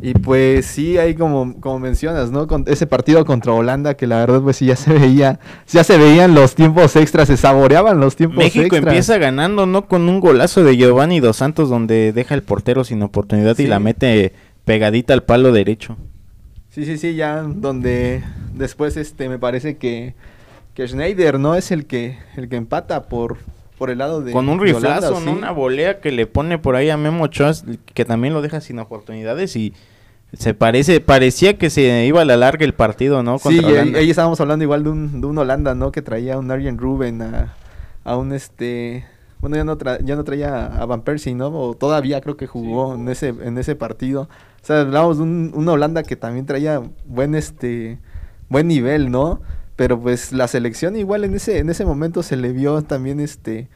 y 0.00 0.14
pues 0.14 0.66
sí, 0.66 0.96
hay 0.96 1.14
como, 1.14 1.60
como 1.60 1.78
mencionas, 1.78 2.30
¿no? 2.30 2.46
Con 2.46 2.64
ese 2.68 2.86
partido 2.86 3.24
contra 3.24 3.52
Holanda 3.52 3.94
que 3.94 4.06
la 4.06 4.18
verdad 4.18 4.40
pues 4.40 4.56
sí 4.56 4.66
ya 4.66 4.76
se 4.76 4.92
veía, 4.92 5.40
ya 5.66 5.84
se 5.84 5.98
veían 5.98 6.34
los 6.34 6.54
tiempos 6.54 6.96
extras, 6.96 7.28
se 7.28 7.36
saboreaban 7.36 8.00
los 8.00 8.16
tiempos 8.16 8.38
México 8.38 8.64
extras. 8.64 8.84
empieza 8.84 9.18
ganando, 9.18 9.66
¿no? 9.66 9.86
Con 9.86 10.08
un 10.08 10.20
golazo 10.20 10.64
de 10.64 10.76
Giovanni 10.76 11.20
Dos 11.20 11.36
Santos 11.36 11.68
donde 11.68 12.12
deja 12.12 12.34
el 12.34 12.42
portero 12.42 12.84
sin 12.84 13.02
oportunidad 13.02 13.58
y 13.58 13.66
la 13.66 13.78
mete 13.80 14.32
pegadita 14.64 15.14
al 15.14 15.24
palo 15.24 15.52
derecho. 15.52 15.96
Sí, 16.70 16.84
sí, 16.84 16.96
sí, 16.96 17.14
ya 17.14 17.42
donde 17.42 18.22
después 18.54 18.96
este 18.96 19.28
me 19.28 19.38
parece 19.38 19.78
que, 19.78 20.14
que 20.74 20.86
Schneider 20.86 21.40
no 21.40 21.56
es 21.56 21.72
el 21.72 21.86
que 21.86 22.18
el 22.36 22.48
que 22.48 22.56
empata 22.56 23.08
por 23.08 23.38
por 23.78 23.90
el 23.90 23.98
lado 23.98 24.20
de 24.22 24.32
Con 24.32 24.48
un 24.48 24.60
riflazo, 24.60 25.12
¿no? 25.20 25.20
sí. 25.20 25.28
Una 25.28 25.50
volea 25.52 26.00
que 26.00 26.10
le 26.12 26.26
pone 26.26 26.58
por 26.58 26.76
ahí 26.76 26.90
a 26.90 26.96
Memo 26.96 27.24
Ochoa, 27.24 27.52
que 27.94 28.04
también 28.04 28.34
lo 28.34 28.42
deja 28.42 28.60
sin 28.60 28.78
oportunidades 28.78 29.54
y 29.56 29.72
se 30.34 30.52
parece, 30.52 31.00
parecía 31.00 31.56
que 31.56 31.70
se 31.70 32.04
iba 32.04 32.20
a 32.20 32.24
la 32.26 32.36
larga 32.36 32.64
el 32.66 32.74
partido, 32.74 33.22
¿no? 33.22 33.38
Sí, 33.38 33.44
Contra 33.44 33.66
ahí, 33.68 33.72
Holanda. 33.74 33.98
ahí 34.00 34.10
estábamos 34.10 34.40
hablando 34.40 34.62
igual 34.62 34.84
de 34.84 34.90
un, 34.90 35.20
de 35.22 35.26
un 35.26 35.38
Holanda, 35.38 35.74
¿no? 35.74 35.90
Que 35.92 36.02
traía 36.02 36.34
a 36.34 36.38
un 36.38 36.50
Arjen 36.50 36.76
Ruben, 36.76 37.22
a, 37.22 37.54
a 38.04 38.16
un 38.16 38.32
este... 38.32 39.06
Bueno, 39.40 39.54
ya 39.56 39.62
no, 39.64 39.78
tra- 39.78 40.04
ya 40.04 40.16
no 40.16 40.24
traía 40.24 40.66
a 40.66 40.84
Van 40.84 41.02
Persie, 41.02 41.32
¿no? 41.34 41.46
O 41.48 41.74
todavía 41.74 42.20
creo 42.20 42.36
que 42.36 42.48
jugó 42.48 42.94
en 42.96 43.08
ese 43.08 43.28
en 43.28 43.56
ese 43.56 43.76
partido. 43.76 44.22
O 44.62 44.66
sea, 44.66 44.80
hablábamos 44.80 45.18
de 45.18 45.22
un, 45.22 45.52
una 45.54 45.72
Holanda 45.72 46.02
que 46.02 46.16
también 46.16 46.44
traía 46.44 46.82
buen 47.06 47.36
este 47.36 47.98
buen 48.48 48.66
nivel, 48.66 49.12
¿no? 49.12 49.40
Pero 49.78 50.00
pues 50.00 50.32
la 50.32 50.48
selección 50.48 50.96
igual 50.96 51.22
en 51.22 51.36
ese 51.36 51.58
en 51.58 51.70
ese 51.70 51.84
momento 51.84 52.24
se 52.24 52.36
le 52.36 52.50
vio 52.50 52.82
también 52.82 53.20
este 53.20 53.68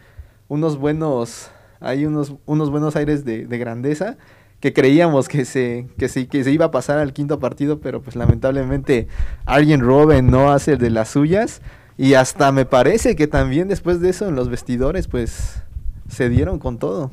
unos 0.49 0.77
buenos 0.77 1.53
hay 1.79 2.07
unos 2.07 2.35
unos 2.45 2.71
buenos 2.71 2.97
aires 2.97 3.25
de, 3.25 3.47
de 3.47 3.59
grandeza 3.59 4.17
que 4.59 4.73
creíamos 4.73 5.29
que 5.29 5.45
se 5.45 5.87
que 5.99 6.09
se 6.09 6.27
que 6.27 6.43
se 6.43 6.51
iba 6.51 6.65
a 6.65 6.71
pasar 6.73 6.99
al 6.99 7.13
quinto 7.13 7.39
partido, 7.39 7.79
pero 7.79 8.03
pues 8.03 8.17
lamentablemente 8.17 9.07
Arjen 9.47 9.79
Robben 9.79 10.29
no 10.29 10.51
hace 10.51 10.77
de 10.77 10.91
las 10.91 11.09
suyas 11.11 11.63
y 11.97 12.15
hasta 12.15 12.51
me 12.51 12.65
parece 12.65 13.15
que 13.15 13.29
también 13.29 13.69
después 13.69 14.01
de 14.01 14.09
eso 14.09 14.27
en 14.27 14.35
los 14.35 14.49
vestidores 14.49 15.07
pues 15.07 15.63
se 16.09 16.29
dieron 16.29 16.59
con 16.59 16.79
todo. 16.79 17.13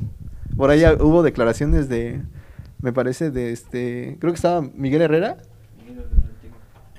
Por 0.57 0.71
ahí 0.71 0.83
hubo 0.99 1.21
declaraciones 1.21 1.89
de 1.89 2.23
me 2.81 2.91
parece 2.91 3.29
de 3.29 3.51
este 3.51 4.17
creo 4.19 4.33
que 4.33 4.37
estaba 4.37 4.61
Miguel 4.61 5.03
Herrera. 5.03 5.37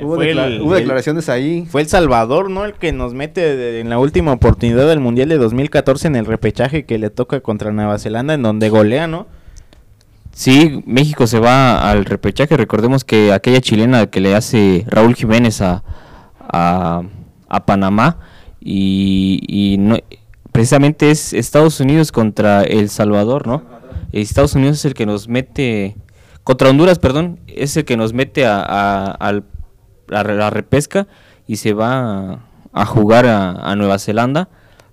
Hubo, 0.03 0.17
Fue 0.17 0.27
decla- 0.35 0.47
el- 0.47 0.61
hubo 0.63 0.75
el- 0.75 0.81
declaraciones 0.81 1.29
ahí. 1.29 1.67
Fue 1.71 1.81
El 1.83 1.89
Salvador, 1.89 2.51
¿no? 2.51 2.65
El 2.65 2.75
que 2.75 2.93
nos 2.93 3.15
mete 3.15 3.57
de- 3.57 3.81
en 3.81 3.89
la 3.91 3.99
última 3.99 4.33
oportunidad 4.33 4.89
del 4.89 5.01
Mundial 5.01 5.29
de 5.29 5.39
2014 5.39 6.09
en 6.09 6.17
el 6.17 6.27
repechaje 6.27 6.85
que 6.85 6.99
le 6.99 7.11
toca 7.11 7.41
contra 7.41 7.71
Nueva 7.73 7.99
Zelanda, 7.99 8.35
en 8.35 8.43
donde 8.43 8.69
golea, 8.71 9.07
¿no? 9.07 9.27
Sí, 10.33 10.83
México 10.87 11.27
se 11.27 11.39
va 11.39 11.91
al 11.91 12.05
repechaje. 12.05 12.57
Recordemos 12.57 13.05
que 13.05 13.33
aquella 13.33 13.61
chilena 13.61 14.07
que 14.07 14.21
le 14.21 14.35
hace 14.35 14.85
Raúl 14.89 15.15
Jiménez 15.15 15.61
a, 15.61 15.83
a, 16.41 17.03
a 17.49 17.67
Panamá 17.67 18.19
y, 18.61 19.41
y 19.49 19.77
no, 19.79 19.97
precisamente 20.53 21.11
es 21.11 21.33
Estados 21.33 21.81
Unidos 21.81 22.13
contra 22.13 22.63
El 22.63 22.89
Salvador, 22.89 23.47
¿no? 23.47 23.63
Estados 24.13 24.55
Unidos 24.55 24.79
es 24.79 24.85
el 24.87 24.95
que 24.95 25.07
nos 25.07 25.29
mete 25.29 25.97
contra 26.43 26.71
Honduras, 26.71 26.99
perdón, 26.99 27.39
es 27.47 27.77
el 27.77 27.85
que 27.85 27.97
nos 27.97 28.13
mete 28.13 28.47
a, 28.47 28.61
a- 28.61 29.11
al- 29.13 29.45
la 30.11 30.51
repesca 30.51 31.07
y 31.47 31.57
se 31.57 31.73
va 31.73 32.33
a, 32.33 32.39
a 32.73 32.87
jugar 32.87 33.27
a, 33.27 33.53
a 33.53 33.77
Nueva 33.77 33.99
Zelanda 33.99 34.49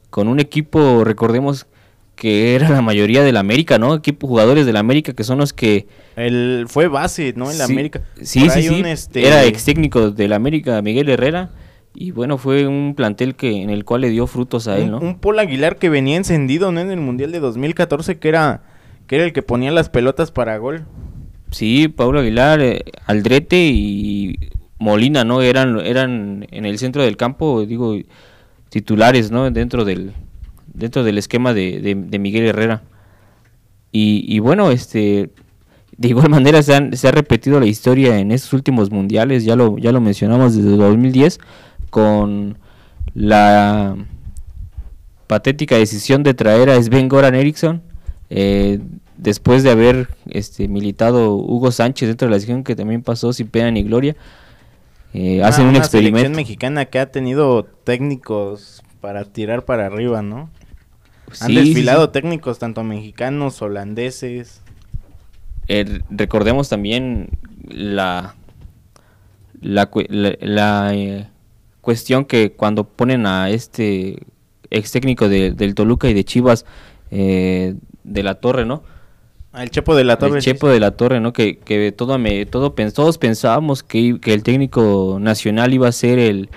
con 0.09 0.27
un 0.27 0.39
equipo, 0.39 1.03
recordemos 1.03 1.67
que 2.15 2.55
era 2.55 2.69
la 2.69 2.81
mayoría 2.81 3.23
del 3.23 3.37
América, 3.37 3.77
¿no? 3.77 3.93
Equipo 3.93 4.27
jugadores 4.27 4.65
del 4.65 4.77
América 4.77 5.13
que 5.13 5.23
son 5.23 5.37
los 5.37 5.53
que 5.53 5.87
Él 6.15 6.65
fue 6.67 6.87
base, 6.87 7.33
¿no? 7.35 7.51
En 7.51 7.59
la 7.59 7.67
Sí, 7.67 7.73
América. 7.73 8.01
Sí, 8.21 8.49
sí, 8.49 8.63
sí. 8.63 8.81
este, 8.85 9.27
Era 9.27 9.43
ex 9.45 9.63
técnico 9.65 10.09
del 10.09 10.33
América, 10.33 10.81
Miguel 10.81 11.09
Herrera. 11.09 11.51
Y 11.93 12.11
bueno, 12.11 12.37
fue 12.37 12.67
un 12.67 12.93
plantel 12.95 13.35
que 13.35 13.61
en 13.61 13.69
el 13.69 13.83
cual 13.85 14.01
le 14.01 14.09
dio 14.09 14.27
frutos 14.27 14.67
a 14.67 14.77
él, 14.77 14.91
¿no? 14.91 14.99
un 14.99 15.19
Paul 15.19 15.39
Aguilar 15.39 15.77
que 15.77 15.89
venía 15.89 16.17
encendido, 16.17 16.71
¿no? 16.71 16.79
En 16.79 16.91
el 16.91 16.99
Mundial 16.99 17.31
de 17.31 17.39
2014, 17.39 18.17
que 18.17 18.29
era, 18.29 18.61
que 19.07 19.15
era 19.15 19.25
el 19.25 19.33
que 19.33 19.41
ponía 19.43 19.71
las 19.71 19.89
pelotas 19.89 20.31
para 20.31 20.57
gol. 20.57 20.85
Sí, 21.51 21.87
Paulo 21.87 22.19
Aguilar, 22.19 22.61
eh, 22.61 22.83
Aldrete 23.05 23.57
y 23.57 24.37
Molina, 24.79 25.23
¿no? 25.23 25.41
Eran, 25.41 25.79
eran 25.79 26.47
en 26.51 26.65
el 26.65 26.77
centro 26.77 27.01
del 27.03 27.17
campo, 27.17 27.65
digo, 27.65 27.95
titulares, 28.69 29.31
¿no? 29.31 29.49
Dentro 29.49 29.85
del, 29.85 30.11
dentro 30.73 31.03
del 31.03 31.17
esquema 31.17 31.53
de, 31.53 31.79
de- 31.81 32.19
Miguel 32.19 32.45
Herrera. 32.45 32.83
Y, 33.91 34.37
bueno, 34.39 34.69
este, 34.69 35.31
de 35.97 36.07
igual 36.07 36.29
manera 36.29 36.61
se, 36.61 36.75
han- 36.75 36.91
ha 36.93 37.11
repetido 37.11 37.59
la 37.59 37.65
historia 37.65 38.19
en 38.19 38.31
estos 38.31 38.53
últimos 38.53 38.91
mundiales, 38.91 39.43
ya 39.43 39.55
lo, 39.55 39.77
ya 39.77 39.91
lo 39.91 40.01
mencionamos 40.01 40.55
desde 40.55 40.77
2010, 40.77 41.39
con 41.89 42.57
la 43.15 43.95
patética 45.27 45.75
decisión 45.77 46.23
de 46.23 46.33
traer 46.33 46.69
a 46.69 46.81
Sven 46.81 47.09
Goran 47.09 47.35
Eriksson, 47.35 47.81
eh, 48.29 48.79
después 49.17 49.63
de 49.63 49.71
haber 49.71 50.09
este, 50.29 50.67
militado 50.67 51.35
Hugo 51.35 51.71
Sánchez 51.71 52.09
dentro 52.09 52.27
de 52.27 52.31
la 52.33 52.39
selección, 52.39 52.63
que 52.63 52.75
también 52.75 53.01
pasó 53.01 53.33
sin 53.33 53.47
pena 53.47 53.71
ni 53.71 53.83
gloria. 53.83 54.15
Eh, 55.19 55.41
hacen 55.43 55.63
Una- 55.63 55.71
un 55.71 55.75
una 55.77 55.83
selección 55.85 56.15
experimento. 56.15 56.37
mexicana 56.37 56.85
que 56.85 56.99
ha 56.99 57.11
tenido 57.11 57.63
técnicos 57.63 58.83
para 59.01 59.23
tirar 59.25 59.65
para 59.65 59.87
arriba, 59.87 60.21
¿no? 60.21 60.51
Han 61.41 61.47
Sí, 61.47 61.55
sí, 61.55 61.55
desfilado 61.55 62.05
sí. 62.05 62.11
técnicos 62.11 62.59
tanto 62.59 62.83
mexicanos, 62.83 63.61
holandeses. 63.63 64.61
Eh, 65.67 66.01
recordemos 66.11 66.69
también 66.69 67.29
la 67.67 68.35
la- 69.59 69.89
la, 70.39 70.91
eh, 70.93 71.27
cuestión 71.81 72.25
que 72.25 72.51
cuando 72.51 72.83
ponen 72.83 73.25
a 73.25 73.49
este 73.49 74.19
ex 74.69 74.91
técnico 74.91 75.27
de- 75.29 75.51
del 75.51 75.73
Toluca 75.73 76.07
y 76.09 76.13
de 76.13 76.23
Chivas 76.23 76.63
eh, 77.09 77.73
de 78.03 78.23
la 78.23 78.35
Torre, 78.35 78.65
¿no? 78.65 78.83
Al 79.57 79.69
Chepo 79.69 79.95
de 79.95 80.03
la 80.03 80.17
Torre. 80.17 80.37
el 80.37 80.43
Chepo 80.43 80.69
de 80.69 80.79
la 80.79 80.91
Torre, 80.91 81.19
¿no? 81.19 81.33
Que, 81.33 81.57
que 81.57 81.91
todo 81.91 82.17
me, 82.17 82.45
todo 82.45 82.75
pens- 82.75 82.93
todos 82.93 83.17
pensábamos 83.17 83.83
que, 83.83 84.19
que 84.21 84.33
el 84.33 84.43
técnico 84.43 85.17
nacional 85.19 85.73
iba 85.73 85.87
a 85.87 85.91
ser 85.91 86.19
el, 86.19 86.49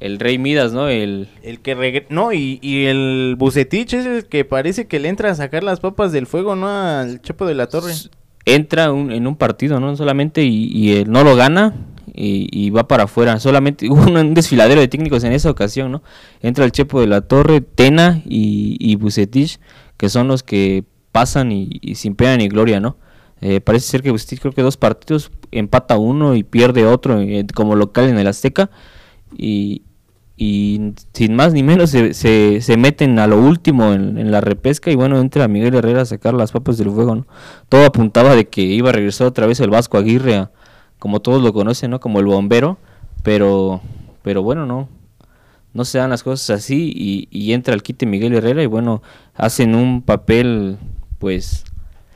el 0.00 0.18
Rey 0.18 0.38
Midas, 0.38 0.72
¿no? 0.72 0.88
El, 0.88 1.28
El 1.42 1.60
que 1.60 1.76
regre- 1.76 2.06
No, 2.08 2.32
y, 2.32 2.58
y 2.60 2.86
el 2.86 3.36
Bucetich 3.38 3.94
es 3.94 4.04
el 4.06 4.26
que 4.26 4.44
parece 4.44 4.86
que 4.86 4.98
le 4.98 5.08
entra 5.08 5.30
a 5.30 5.34
sacar 5.34 5.62
las 5.62 5.80
papas 5.80 6.12
del 6.12 6.26
fuego, 6.26 6.56
¿no? 6.56 6.68
Al 6.68 7.22
Chepo 7.22 7.46
de 7.46 7.54
la 7.54 7.68
Torre. 7.68 7.92
entra 8.46 8.92
un- 8.92 9.12
en 9.12 9.26
un 9.26 9.36
partido, 9.36 9.80
¿no? 9.80 9.96
Solamente 9.96 10.42
y, 10.44 10.66
y 10.72 10.92
él 10.96 11.10
no 11.10 11.24
lo 11.24 11.36
gana 11.36 11.74
y, 12.16 12.48
y 12.52 12.70
va 12.70 12.86
para 12.88 13.04
afuera. 13.04 13.38
Solamente 13.40 13.88
hubo 13.90 14.02
un, 14.02 14.16
un 14.16 14.34
desfiladero 14.34 14.80
de 14.80 14.88
técnicos 14.88 15.24
en 15.24 15.32
esa 15.32 15.50
ocasión, 15.50 15.92
¿no? 15.92 16.02
Entra 16.42 16.64
el 16.64 16.72
Chepo 16.72 17.00
de 17.00 17.06
la 17.06 17.20
Torre, 17.22 17.60
Tena 17.60 18.22
y, 18.26 18.76
y 18.80 18.96
Bucetich, 18.96 19.58
que 19.96 20.08
son 20.08 20.28
los 20.28 20.42
que 20.42 20.84
pasan 21.14 21.52
y, 21.52 21.94
sin 21.94 22.16
pena 22.16 22.36
ni 22.36 22.48
gloria, 22.48 22.80
¿no? 22.80 22.96
Eh, 23.40 23.60
parece 23.60 23.86
ser 23.86 24.02
que 24.02 24.10
Bucetich 24.10 24.40
creo 24.40 24.52
que 24.52 24.62
dos 24.62 24.76
partidos 24.76 25.30
empata 25.52 25.96
uno 25.96 26.34
y 26.34 26.42
pierde 26.42 26.86
otro 26.86 27.20
eh, 27.20 27.46
como 27.54 27.76
local 27.76 28.08
en 28.08 28.18
el 28.18 28.26
Azteca 28.26 28.68
y, 29.36 29.82
sin 30.36 31.36
más 31.36 31.52
ni 31.52 31.62
menos 31.62 31.90
se, 31.90 32.12
se, 32.14 32.76
meten 32.76 33.20
a 33.20 33.28
lo 33.28 33.38
último 33.38 33.92
en, 33.92 34.32
la 34.32 34.40
repesca 34.40 34.90
y 34.90 34.96
bueno, 34.96 35.20
entra 35.20 35.46
Miguel 35.46 35.76
Herrera 35.76 36.02
a 36.02 36.04
sacar 36.04 36.34
las 36.34 36.50
papas 36.50 36.78
del 36.78 36.90
fuego, 36.90 37.14
¿no? 37.14 37.26
Todo 37.68 37.86
apuntaba 37.86 38.34
de 38.34 38.48
que 38.48 38.62
iba 38.62 38.88
a 38.88 38.92
regresar 38.92 39.28
otra 39.28 39.46
vez 39.46 39.60
el 39.60 39.70
Vasco 39.70 39.98
Aguirre, 39.98 40.48
como 40.98 41.20
todos 41.20 41.40
lo 41.40 41.52
conocen, 41.52 41.92
¿no? 41.92 42.00
Como 42.00 42.18
el 42.18 42.26
bombero, 42.26 42.78
pero, 43.22 43.80
pero 44.22 44.42
bueno, 44.42 44.66
no, 44.66 44.88
no 45.74 45.84
se 45.84 45.98
dan 45.98 46.10
las 46.10 46.24
cosas 46.24 46.58
así 46.58 46.92
y, 46.92 47.28
y 47.30 47.52
entra 47.52 47.72
el 47.72 47.84
quite 47.84 48.04
Miguel 48.04 48.34
Herrera 48.34 48.64
y 48.64 48.66
bueno, 48.66 49.02
hacen 49.34 49.76
un 49.76 50.02
papel, 50.02 50.78
pues, 51.24 51.64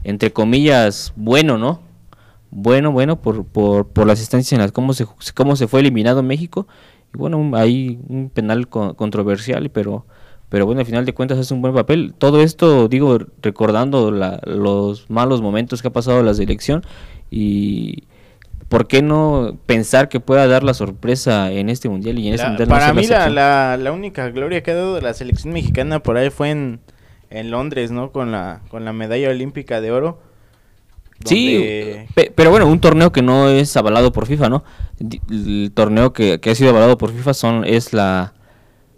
entre 0.05 0.35
comillas, 0.35 1.15
bueno, 1.17 1.57
¿no? 1.57 1.81
Bueno, 2.51 2.93
bueno, 2.93 3.17
por, 3.23 3.47
por, 3.47 3.87
por 3.89 4.07
las 4.07 4.19
instancias 4.21 4.53
en 4.53 4.59
las 4.59 4.71
cómo 4.71 4.93
se, 4.93 5.07
cómo 5.35 5.57
se 5.57 5.67
fue 5.67 5.81
eliminado 5.81 6.23
México. 6.23 6.67
Y 7.15 7.17
bueno, 7.17 7.53
hay 7.57 7.99
un 8.07 8.29
penal 8.29 8.69
co- 8.69 8.93
controversial, 8.97 9.71
pero, 9.71 10.05
pero 10.51 10.67
bueno, 10.67 10.81
al 10.83 10.87
final 10.87 11.07
de 11.07 11.15
cuentas 11.15 11.39
es 11.39 11.51
un 11.51 11.63
buen 11.63 11.73
papel. 11.73 12.13
Todo 12.19 12.43
esto, 12.43 12.87
digo, 12.89 13.17
recordando 13.41 14.11
la- 14.11 14.43
los 14.45 15.09
malos 15.09 15.41
momentos 15.41 15.81
que 15.81 15.89
ha 15.89 15.93
pasado 15.93 16.23
la 16.23 16.35
selección 16.35 16.83
y 17.31 18.05
por 18.69 18.89
qué 18.89 19.01
no 19.01 19.57
pensar 19.65 20.11
que 20.11 20.21
pueda 20.21 20.47
dar 20.47 20.63
la 20.65 20.75
sorpresa 20.75 21.51
en 21.51 21.71
este 21.71 21.89
mundial 21.89 22.19
y 22.19 22.29
en 22.29 22.35
este 22.35 22.45
La- 22.45 22.51
mundial 22.51 22.69
no 22.69 22.75
para 22.75 22.93
mí 22.93 23.07
la, 23.07 23.31
la, 23.31 23.79
la 23.79 23.93
única 23.93 24.29
gloria 24.29 24.63
que 24.63 24.73
ha 24.73 24.75
dado 24.75 25.01
la 25.01 25.15
selección 25.15 25.55
mexicana 25.55 26.01
por 26.03 26.19
ahí 26.19 26.29
fue 26.29 26.51
en, 26.51 26.81
en 27.31 27.51
Londres, 27.51 27.91
¿no? 27.91 28.11
Con 28.13 28.31
la, 28.33 28.61
con 28.69 28.85
la 28.85 28.93
medalla 28.93 29.31
olímpica 29.31 29.81
de 29.81 29.91
oro. 29.91 30.21
Sí, 31.25 31.53
donde- 32.15 32.33
pero 32.35 32.51
bueno, 32.51 32.67
un 32.69 32.79
torneo 32.81 33.11
que 33.11 33.23
no 33.23 33.49
es 33.49 33.77
avalado 33.77 34.13
por 34.13 34.27
FIFA, 34.27 34.49
¿no? 34.49 34.65
El 35.31 35.73
torneo 35.75 36.13
que, 36.13 36.39
que 36.41 36.51
ha 36.51 36.55
sido 36.55 36.71
avalado 36.71 36.97
por 36.97 37.13
FIFA 37.13 37.35
son 37.35 37.65
es 37.65 37.93
la, 37.93 38.35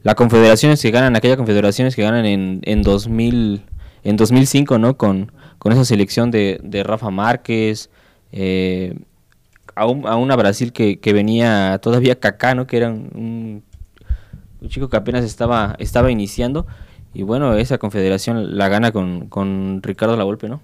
la 0.02 0.14
confederaciones 0.14 0.82
que 0.82 0.90
ganan, 0.90 1.16
aquellas 1.16 1.38
confederaciones 1.38 1.96
que 1.96 2.02
ganan 2.02 2.26
en, 2.26 2.60
en 2.64 2.82
2000, 2.82 3.64
en 4.04 4.16
2005, 4.16 4.78
¿no? 4.78 4.96
Con, 4.98 5.32
con 5.58 5.72
esa 5.72 5.84
selección 5.86 6.30
de, 6.30 6.60
de 6.62 6.82
Rafa 6.82 7.10
Márquez, 7.10 7.88
eh, 8.32 8.98
a, 9.74 9.86
un- 9.86 10.06
a 10.06 10.16
una 10.16 10.36
Brasil 10.36 10.72
que, 10.74 11.00
que 11.00 11.14
venía 11.14 11.78
todavía 11.82 12.20
Kaká, 12.20 12.54
¿no? 12.54 12.66
Que 12.66 12.76
era 12.76 12.90
un- 12.90 13.62
un 14.60 14.68
chico 14.68 14.90
que 14.90 14.96
apenas 14.98 15.24
estaba, 15.24 15.74
estaba 15.78 16.10
iniciando. 16.10 16.66
Y 17.12 17.22
bueno, 17.22 17.54
esa 17.56 17.78
confederación 17.78 18.56
la 18.56 18.68
gana 18.68 18.92
con, 18.92 19.28
con 19.28 19.80
Ricardo 19.82 20.16
Lavolpe, 20.16 20.48
¿no? 20.48 20.60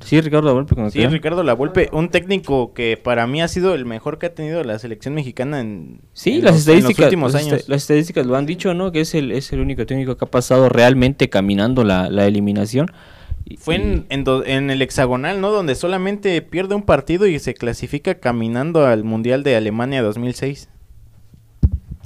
Sí, 0.00 0.20
Ricardo 0.20 0.46
Lavolpe. 0.46 0.90
Sí, 0.92 1.04
Ricardo 1.08 1.42
Lavolpe, 1.42 1.88
un 1.92 2.08
técnico 2.08 2.72
que 2.72 2.96
para 3.02 3.26
mí 3.26 3.42
ha 3.42 3.48
sido 3.48 3.74
el 3.74 3.84
mejor 3.84 4.18
que 4.18 4.26
ha 4.26 4.34
tenido 4.34 4.62
la 4.62 4.78
selección 4.78 5.12
mexicana 5.14 5.60
en, 5.60 6.00
Sí, 6.12 6.34
en 6.36 6.44
las 6.44 6.54
los- 6.54 6.68
en 6.68 6.74
los 6.74 6.78
estadísticas, 6.90 7.04
últimos 7.06 7.32
las, 7.32 7.42
años. 7.42 7.54
esta- 7.58 7.72
las 7.72 7.82
estadísticas 7.82 8.24
lo 8.26 8.36
han 8.36 8.46
dicho, 8.46 8.72
¿no? 8.74 8.92
Que 8.92 9.00
es 9.00 9.14
el, 9.16 9.32
es 9.32 9.52
el 9.52 9.58
único 9.58 9.84
técnico 9.86 10.16
que 10.16 10.24
ha 10.24 10.30
pasado 10.30 10.68
realmente 10.68 11.28
caminando 11.28 11.82
la, 11.82 12.08
la 12.10 12.26
eliminación. 12.26 12.92
Fue 13.58 13.74
en, 13.74 14.06
en, 14.10 14.22
do- 14.22 14.44
en 14.46 14.70
el 14.70 14.82
hexagonal, 14.82 15.40
¿no? 15.40 15.50
Donde 15.50 15.74
solamente 15.74 16.40
pierde 16.42 16.76
un 16.76 16.82
partido 16.82 17.26
y 17.26 17.38
se 17.40 17.54
clasifica 17.54 18.14
caminando 18.20 18.86
al 18.86 19.02
Mundial 19.02 19.42
de 19.42 19.56
Alemania 19.56 20.02
2006. 20.02 20.68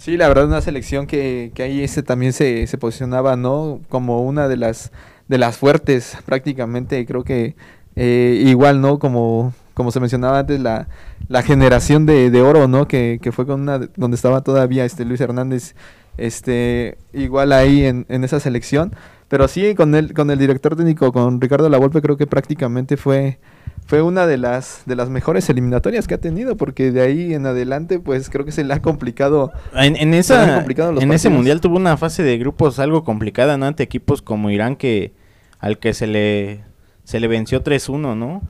Sí, 0.02 0.16
la 0.16 0.26
verdad, 0.26 0.47
una 0.47 0.61
selección 0.61 1.06
que, 1.06 1.52
que 1.54 1.62
ahí 1.62 1.80
ese 1.80 2.02
también 2.02 2.32
se, 2.32 2.66
se 2.66 2.76
posicionaba, 2.76 3.37
¿no? 3.37 3.80
Como 3.88 4.23
una 4.25 4.49
de 4.49 4.56
las 4.56 4.90
de 5.28 5.38
las 5.38 5.56
fuertes, 5.56 6.16
prácticamente. 6.26 7.06
Creo 7.06 7.23
que 7.23 7.54
eh, 7.94 8.42
igual, 8.44 8.80
¿no? 8.80 8.99
Como, 8.99 9.54
como 9.75 9.92
se 9.92 10.00
mencionaba 10.00 10.40
antes, 10.40 10.59
la, 10.59 10.88
la 11.28 11.42
generación 11.44 12.04
de, 12.04 12.30
de 12.32 12.42
oro, 12.42 12.66
¿no? 12.66 12.88
Que, 12.88 13.21
que 13.23 13.30
fue 13.30 13.47
con 13.47 13.61
una 13.61 13.78
de- 13.78 13.90
donde 13.97 14.16
estaba 14.16 14.40
todavía 14.42 14.85
este 14.85 15.04
Luis 15.04 15.21
Hernández, 15.21 15.76
este, 16.18 16.99
igual 17.12 17.52
ahí 17.52 17.85
en, 17.85 18.04
en 18.09 18.25
esa 18.25 18.40
selección. 18.40 18.92
Pero 19.28 19.47
sí, 19.47 19.76
con 19.76 19.94
el, 19.94 20.14
con 20.14 20.30
el 20.32 20.38
director 20.40 20.75
técnico, 20.75 21.12
con 21.12 21.40
Ricardo 21.40 21.68
Lavolpe, 21.68 22.02
creo 22.02 22.16
que 22.16 22.26
prácticamente 22.26 22.97
fue, 22.97 23.38
fue 23.87 24.03
una 24.03 24.27
de 24.27 24.39
las, 24.39 24.83
de 24.87 24.97
las 24.97 25.11
mejores 25.11 25.49
eliminatorias 25.51 26.07
que 26.07 26.15
ha 26.15 26.19
tenido, 26.19 26.57
porque 26.57 26.93
de 26.93 27.03
ahí 27.03 27.35
en 27.35 27.47
adelante, 27.47 27.99
pues 28.01 28.31
creo 28.31 28.45
que 28.45 28.53
se 28.53 28.65
le 28.65 28.73
ha 28.75 28.81
complicado 28.81 29.53
En, 29.75 30.15
esa, 30.15 30.57
complicado 30.57 30.99
ese 30.99 31.29
mundial 31.29 31.61
tuvo 31.61 31.77
una 31.77 31.97
fase 31.97 32.23
de 32.23 32.39
grupos 32.39 32.79
algo 32.79 33.05
complicada, 33.05 33.57
¿no? 33.57 33.67
Ante 33.67 33.83
equipos 33.83 34.23
como 34.23 34.51
Irán 34.51 34.77
que 34.77 35.12
al 35.59 35.79
que 35.79 35.95
se 35.95 36.07
le 36.07 36.65
se 37.05 37.21
le 37.21 37.29
venció 37.29 37.62
3-1, 37.62 38.17
¿no? 38.17 38.43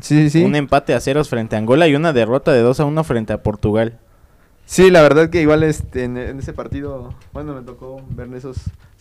Sí, 0.00 0.30
sí. 0.30 0.42
Un 0.42 0.56
empate 0.56 0.94
a 0.94 1.00
ceros 1.00 1.28
frente 1.28 1.56
a 1.56 1.58
Angola 1.58 1.88
y 1.88 1.94
una 1.94 2.12
derrota 2.12 2.52
de 2.52 2.64
2-1 2.64 3.04
frente 3.04 3.32
a 3.32 3.42
Portugal. 3.42 3.98
Sí, 4.66 4.90
la 4.90 5.00
verdad 5.02 5.30
que 5.30 5.40
igual 5.40 5.62
este, 5.62 6.04
en, 6.04 6.16
en 6.16 6.38
ese 6.38 6.52
partido, 6.52 7.14
bueno, 7.32 7.54
me 7.54 7.62
tocó 7.62 8.02
ver 8.10 8.28
esos 8.34 8.56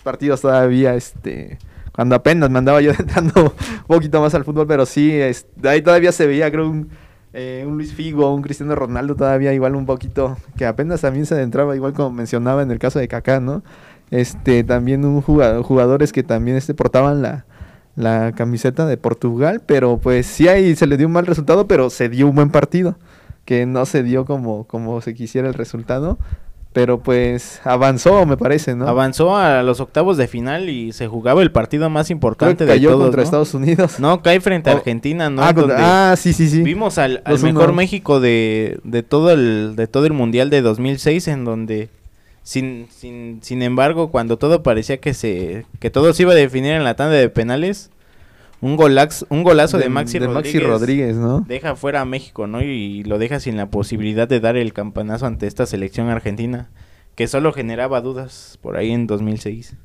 partidos 0.07 0.39
todavía, 0.39 0.95
este, 0.95 1.57
cuando 1.91 2.15
apenas 2.15 2.49
me 2.49 2.59
andaba 2.59 2.79
yo 2.79 2.91
entrando 2.97 3.33
un 3.43 3.87
poquito 3.87 4.21
más 4.21 4.33
al 4.33 4.45
fútbol, 4.45 4.65
pero 4.65 4.85
sí, 4.85 5.11
este, 5.11 5.67
ahí 5.67 5.81
todavía 5.81 6.13
se 6.13 6.25
veía, 6.25 6.49
creo, 6.49 6.69
un, 6.69 6.87
eh, 7.33 7.65
un 7.67 7.75
Luis 7.75 7.93
Figo, 7.93 8.33
un 8.33 8.41
Cristiano 8.41 8.73
Ronaldo 8.73 9.15
todavía 9.15 9.53
igual 9.53 9.75
un 9.75 9.85
poquito, 9.85 10.37
que 10.55 10.65
apenas 10.65 11.01
también 11.01 11.25
se 11.25 11.33
adentraba, 11.33 11.75
igual 11.75 11.91
como 11.91 12.11
mencionaba 12.11 12.61
en 12.63 12.71
el 12.71 12.79
caso 12.79 12.99
de 12.99 13.09
Kaká, 13.09 13.41
¿no? 13.41 13.63
Este, 14.09 14.63
también 14.63 15.03
un 15.03 15.21
jugador, 15.21 15.61
jugadores 15.63 16.13
que 16.13 16.23
también 16.23 16.55
este, 16.55 16.73
portaban 16.73 17.21
la, 17.21 17.45
la 17.97 18.31
camiseta 18.31 18.85
de 18.85 18.95
Portugal, 18.95 19.61
pero 19.65 19.97
pues 19.97 20.25
sí 20.25 20.47
ahí 20.47 20.73
se 20.77 20.87
le 20.87 20.95
dio 20.95 21.07
un 21.07 21.13
mal 21.13 21.25
resultado, 21.25 21.67
pero 21.67 21.89
se 21.89 22.07
dio 22.07 22.27
un 22.29 22.35
buen 22.35 22.49
partido, 22.49 22.95
que 23.43 23.65
no 23.65 23.85
se 23.85 24.03
dio 24.03 24.23
como, 24.23 24.63
como 24.67 25.01
se 25.01 25.13
quisiera 25.13 25.49
el 25.49 25.53
resultado, 25.53 26.17
pero 26.77 26.99
pues 26.99 27.59
avanzó, 27.63 28.23
me 28.27 28.37
parece, 28.37 28.75
¿no? 28.75 28.87
Avanzó 28.87 29.35
a 29.35 29.63
los 29.63 29.79
octavos 29.79 30.15
de 30.15 30.27
final 30.27 30.69
y 30.69 30.93
se 30.93 31.07
jugaba 31.07 31.41
el 31.41 31.51
partido 31.51 31.89
más 31.89 32.05
Creo 32.05 32.15
importante 32.17 32.65
que 32.65 32.71
de 32.71 32.77
cayó 32.77 32.91
todos, 32.91 33.03
contra 33.05 33.21
¿no? 33.21 33.23
Estados 33.23 33.53
Unidos. 33.55 33.99
No, 33.99 34.21
cae 34.21 34.39
frente 34.41 34.69
a 34.69 34.73
Oh. 34.73 34.77
Argentina, 34.77 35.27
¿no? 35.31 35.41
ah, 35.41 35.55
contra- 35.55 36.11
ah, 36.11 36.15
sí, 36.15 36.33
sí, 36.33 36.47
sí. 36.47 36.61
Vimos 36.61 36.99
al, 36.99 37.23
al 37.25 37.37
2-1. 37.37 37.41
mejor 37.53 37.73
México 37.73 38.19
de, 38.19 38.79
de 38.83 39.01
todo 39.01 39.31
el 39.31 39.73
de 39.75 39.87
todo 39.87 40.05
el 40.05 40.13
mundial 40.13 40.51
de 40.51 40.61
2006 40.61 41.27
en 41.29 41.45
donde 41.45 41.89
sin, 42.43 42.85
sin, 42.95 43.39
sin 43.41 43.63
embargo 43.63 44.11
cuando 44.11 44.37
todo 44.37 44.61
parecía 44.61 44.97
que 44.97 45.15
se 45.15 45.65
que 45.79 45.89
todo 45.89 46.13
se 46.13 46.21
iba 46.23 46.33
a 46.33 46.35
definir 46.35 46.73
en 46.73 46.83
la 46.83 46.95
tanda 46.95 47.15
de 47.15 47.27
penales 47.29 47.89
un 48.61 48.75
golax, 48.75 49.25
un 49.29 49.43
golazo 49.43 49.77
de, 49.77 49.89
Maxi, 49.89 50.19
Rodríguez 50.19 50.63
Rodríguez, 50.63 51.15
¿no? 51.15 51.41
deja 51.41 51.75
fuera 51.75 52.01
a 52.01 52.05
México 52.05 52.47
no 52.47 52.61
y 52.61 53.03
lo 53.03 53.19
deja 53.19 53.39
sin 53.39 53.55
la 53.57 53.69
posibilidad 53.69 54.27
de 54.27 54.39
dar 54.39 54.57
el 54.57 54.73
campanazo 54.73 55.25
ante 55.25 55.47
esta 55.47 55.65
selección 55.65 56.09
argentina 56.09 56.69
que 57.15 57.27
solo 57.27 57.53
generaba 57.53 58.01
dudas 58.01 58.57
por 58.61 58.77
ahí 58.77 58.91
en 58.91 59.07
2006 59.07 59.75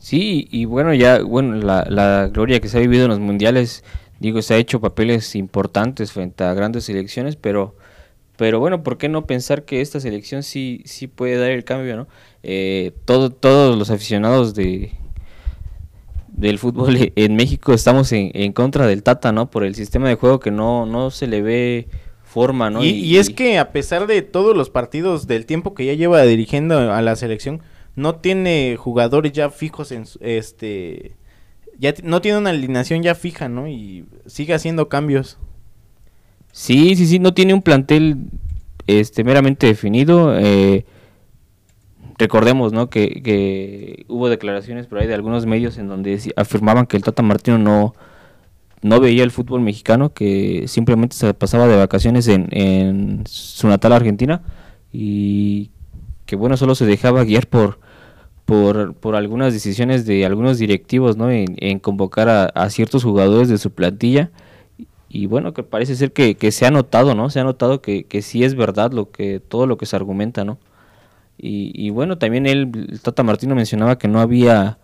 Sí, 0.00 0.48
y 0.50 0.64
bueno, 0.64 0.94
ya, 0.94 1.22
bueno, 1.22 1.56
la, 1.56 1.84
la 1.86 2.28
gloria 2.32 2.58
que 2.60 2.68
se 2.68 2.78
ha 2.78 2.80
vivido 2.80 3.04
en 3.04 3.10
los 3.10 3.20
mundiales, 3.20 3.84
digo, 4.18 4.40
se 4.40 4.54
ha 4.54 4.56
hecho 4.56 4.80
papeles 4.80 5.36
importantes 5.36 6.10
frente 6.10 6.42
a 6.42 6.54
grandes 6.54 6.84
selecciones, 6.84 7.36
pero, 7.36 7.76
pero 8.38 8.60
bueno, 8.60 8.82
¿por 8.82 8.96
qué 8.96 9.10
no 9.10 9.26
pensar 9.26 9.66
que 9.66 9.82
esta 9.82 10.00
selección 10.00 10.42
sí, 10.42 10.80
sí 10.86 11.06
puede 11.06 11.36
dar 11.36 11.50
el 11.50 11.64
cambio, 11.64 11.98
¿no? 11.98 12.08
Eh, 12.42 12.92
todo, 13.04 13.28
todos 13.28 13.78
los 13.78 13.90
aficionados 13.90 14.54
de 14.54 14.94
del 16.40 16.58
fútbol 16.58 16.96
en 17.16 17.36
México 17.36 17.72
estamos 17.72 18.12
en, 18.12 18.30
en 18.34 18.52
contra 18.52 18.86
del 18.86 19.02
Tata, 19.02 19.32
¿no? 19.32 19.50
Por 19.50 19.64
el 19.64 19.74
sistema 19.74 20.08
de 20.08 20.14
juego 20.16 20.40
que 20.40 20.50
no, 20.50 20.86
no 20.86 21.10
se 21.10 21.26
le 21.26 21.42
ve 21.42 21.88
forma, 22.24 22.70
¿no? 22.70 22.84
Y, 22.84 22.88
y 22.90 23.16
es 23.18 23.30
que 23.30 23.58
a 23.58 23.72
pesar 23.72 24.06
de 24.06 24.22
todos 24.22 24.56
los 24.56 24.70
partidos 24.70 25.26
del 25.26 25.46
tiempo 25.46 25.74
que 25.74 25.86
ya 25.86 25.94
lleva 25.94 26.22
dirigiendo 26.22 26.92
a 26.92 27.02
la 27.02 27.16
selección, 27.16 27.60
no 27.96 28.16
tiene 28.16 28.76
jugadores 28.78 29.32
ya 29.32 29.50
fijos 29.50 29.92
en 29.92 30.04
este 30.20 31.16
ya 31.78 31.94
no 32.04 32.20
tiene 32.20 32.38
una 32.38 32.50
alineación 32.50 33.02
ya 33.02 33.14
fija, 33.14 33.48
¿no? 33.48 33.66
Y 33.66 34.04
sigue 34.26 34.52
haciendo 34.54 34.88
cambios. 34.88 35.38
Sí, 36.52 36.94
sí, 36.94 37.06
sí, 37.06 37.18
no 37.18 37.32
tiene 37.32 37.54
un 37.54 37.62
plantel 37.62 38.18
este 38.86 39.24
meramente 39.24 39.66
definido. 39.66 40.38
eh, 40.38 40.84
recordemos, 42.20 42.72
¿no? 42.72 42.88
Que, 42.88 44.04
hubo 44.08 44.28
declaraciones 44.28 44.86
por 44.86 44.98
ahí 44.98 45.08
de 45.08 45.14
algunos 45.14 45.46
medios 45.46 45.78
en 45.78 45.88
donde 45.88 46.32
afirmaban 46.36 46.86
que 46.86 46.96
el 46.96 47.02
Tata 47.02 47.22
Martino 47.22 47.58
no, 47.58 47.94
no 48.82 49.00
veía 49.00 49.24
el 49.24 49.30
fútbol 49.30 49.60
mexicano, 49.62 50.12
que 50.12 50.64
simplemente 50.68 51.16
se 51.16 51.34
pasaba 51.34 51.66
de 51.66 51.76
vacaciones 51.76 52.28
en, 52.28 52.48
en 52.52 53.24
su 53.26 53.66
natal 53.68 53.92
Argentina 53.92 54.42
y 54.92 55.70
que 56.26 56.36
bueno, 56.36 56.56
solo 56.56 56.74
se 56.74 56.86
dejaba 56.86 57.24
guiar 57.24 57.48
por, 57.48 57.80
por, 58.44 58.94
por 58.94 59.16
algunas 59.16 59.52
decisiones 59.52 60.06
de 60.06 60.24
algunos 60.26 60.58
directivos, 60.58 61.16
¿no? 61.16 61.30
En, 61.30 61.78
convocar 61.80 62.28
a, 62.28 62.44
a 62.44 62.70
ciertos 62.70 63.02
jugadores 63.02 63.48
de 63.48 63.58
su 63.58 63.70
plantilla 63.72 64.30
y 65.08 65.26
bueno, 65.26 65.54
que 65.54 65.64
parece 65.64 65.96
ser 65.96 66.12
que, 66.12 66.36
que 66.36 66.52
se 66.52 66.66
ha 66.66 66.70
notado, 66.70 67.14
¿no? 67.14 67.30
Se 67.30 67.40
ha 67.40 67.44
notado 67.44 67.80
que, 67.82 68.04
que 68.04 68.22
sí 68.22 68.44
es 68.44 68.54
verdad 68.54 68.92
lo 68.92 69.10
que 69.10 69.40
todo 69.40 69.66
lo 69.66 69.76
que 69.76 69.86
se 69.86 69.96
argumenta, 69.96 70.44
¿no? 70.44 70.58
Y, 71.42 71.72
y 71.74 71.90
bueno, 71.90 72.18
también 72.18 72.46
él, 72.46 72.70
el 72.90 73.00
Tata 73.00 73.22
Martino 73.22 73.54
mencionaba 73.54 73.96
que 73.98 74.08
no 74.08 74.20
había 74.20 74.78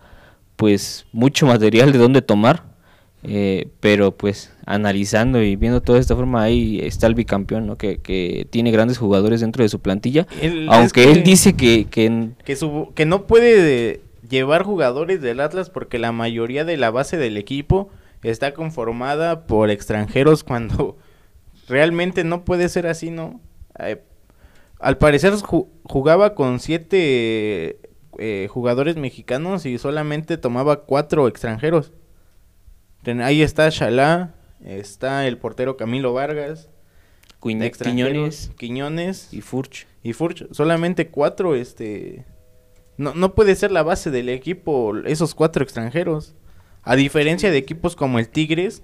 pues 0.55 1.05
mucho 1.11 1.45
material 1.45 1.91
de 1.91 1.99
dónde 1.99 2.21
tomar, 2.23 2.63
eh, 3.23 3.67
pero 3.79 4.15
pues 4.17 4.51
analizando 4.65 5.41
y 5.43 5.55
viendo 5.55 5.81
toda 5.81 5.99
esta 5.99 6.15
forma 6.15 6.41
ahí 6.41 6.79
está 6.81 7.05
el 7.07 7.13
bicampeón, 7.15 7.67
¿no? 7.67 7.77
Que, 7.77 7.97
que 7.99 8.47
tiene 8.49 8.71
grandes 8.71 8.97
jugadores 8.97 9.41
dentro 9.41 9.61
de 9.63 9.69
su 9.69 9.79
plantilla, 9.81 10.25
Él- 10.41 10.67
aunque 10.71 11.03
es 11.11 11.17
él 11.17 11.23
dice 11.23 11.55
que, 11.55 11.85
que 11.85 12.29
que 12.43 12.55
su- 12.55 12.91
que 12.95 13.05
no 13.05 13.27
puede 13.27 14.01
llevar 14.29 14.63
jugadores 14.63 15.21
del 15.21 15.39
Atlas 15.41 15.69
porque 15.69 15.99
la 15.99 16.11
mayoría 16.11 16.65
de 16.65 16.77
la 16.77 16.89
base 16.91 17.17
del 17.17 17.37
equipo 17.37 17.89
está 18.23 18.53
conformada 18.53 19.45
por 19.45 19.69
extranjeros 19.69 20.43
cuando 20.43 20.97
realmente 21.67 22.23
no 22.23 22.43
puede 22.45 22.67
ser 22.69 22.87
así, 22.87 23.11
¿no? 23.11 23.39
Eh, 23.79 24.01
al 24.79 24.97
parecer 24.97 25.33
ju- 25.33 25.67
jugaba 25.83 26.35
con 26.35 26.59
siete 26.59 27.79
eh, 28.19 28.47
jugadores 28.49 28.95
mexicanos 28.95 29.65
y 29.65 29.77
solamente 29.77 30.37
tomaba 30.37 30.81
cuatro 30.85 31.27
extranjeros. 31.27 31.93
Ahí 33.23 33.41
está 33.41 33.69
Shalá, 33.69 34.35
está 34.63 35.27
el 35.27 35.37
portero 35.37 35.77
Camilo 35.77 36.13
Vargas, 36.13 36.69
Quiñones 37.39 38.51
Quiñones 38.57 39.33
y 39.33 39.41
Furch. 39.41 39.87
y 40.03 40.13
Furch, 40.13 40.47
solamente 40.51 41.07
cuatro, 41.07 41.55
este... 41.55 42.25
No, 42.97 43.13
no 43.13 43.35
puede 43.35 43.55
ser 43.55 43.71
la 43.71 43.83
base 43.83 44.09
del 44.09 44.27
equipo 44.27 44.97
esos 45.05 45.35
cuatro 45.35 45.63
extranjeros. 45.63 46.33
A 46.81 46.95
diferencia 46.95 47.51
de 47.51 47.57
equipos 47.57 47.95
como 47.95 48.17
el 48.17 48.27
Tigres, 48.27 48.81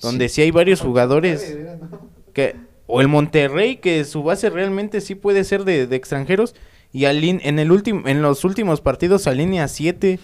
donde 0.00 0.28
sí, 0.28 0.42
hay 0.42 0.50
varios 0.50 0.80
jugadores 0.80 1.56
que... 2.34 2.56
O 2.94 3.00
el 3.00 3.08
Monterrey, 3.08 3.76
que 3.76 4.04
su 4.04 4.22
base 4.22 4.50
realmente 4.50 5.00
sí 5.00 5.14
puede 5.14 5.44
ser 5.44 5.64
de, 5.64 5.84
extranjeros. 5.96 6.54
Y 6.92 7.06
en, 7.06 7.58
el 7.58 7.82
en 8.04 8.20
los 8.20 8.44
últimos 8.44 8.82
partidos 8.82 9.26
alinea 9.26 9.64
a 9.64 9.68
siete, 9.68 10.20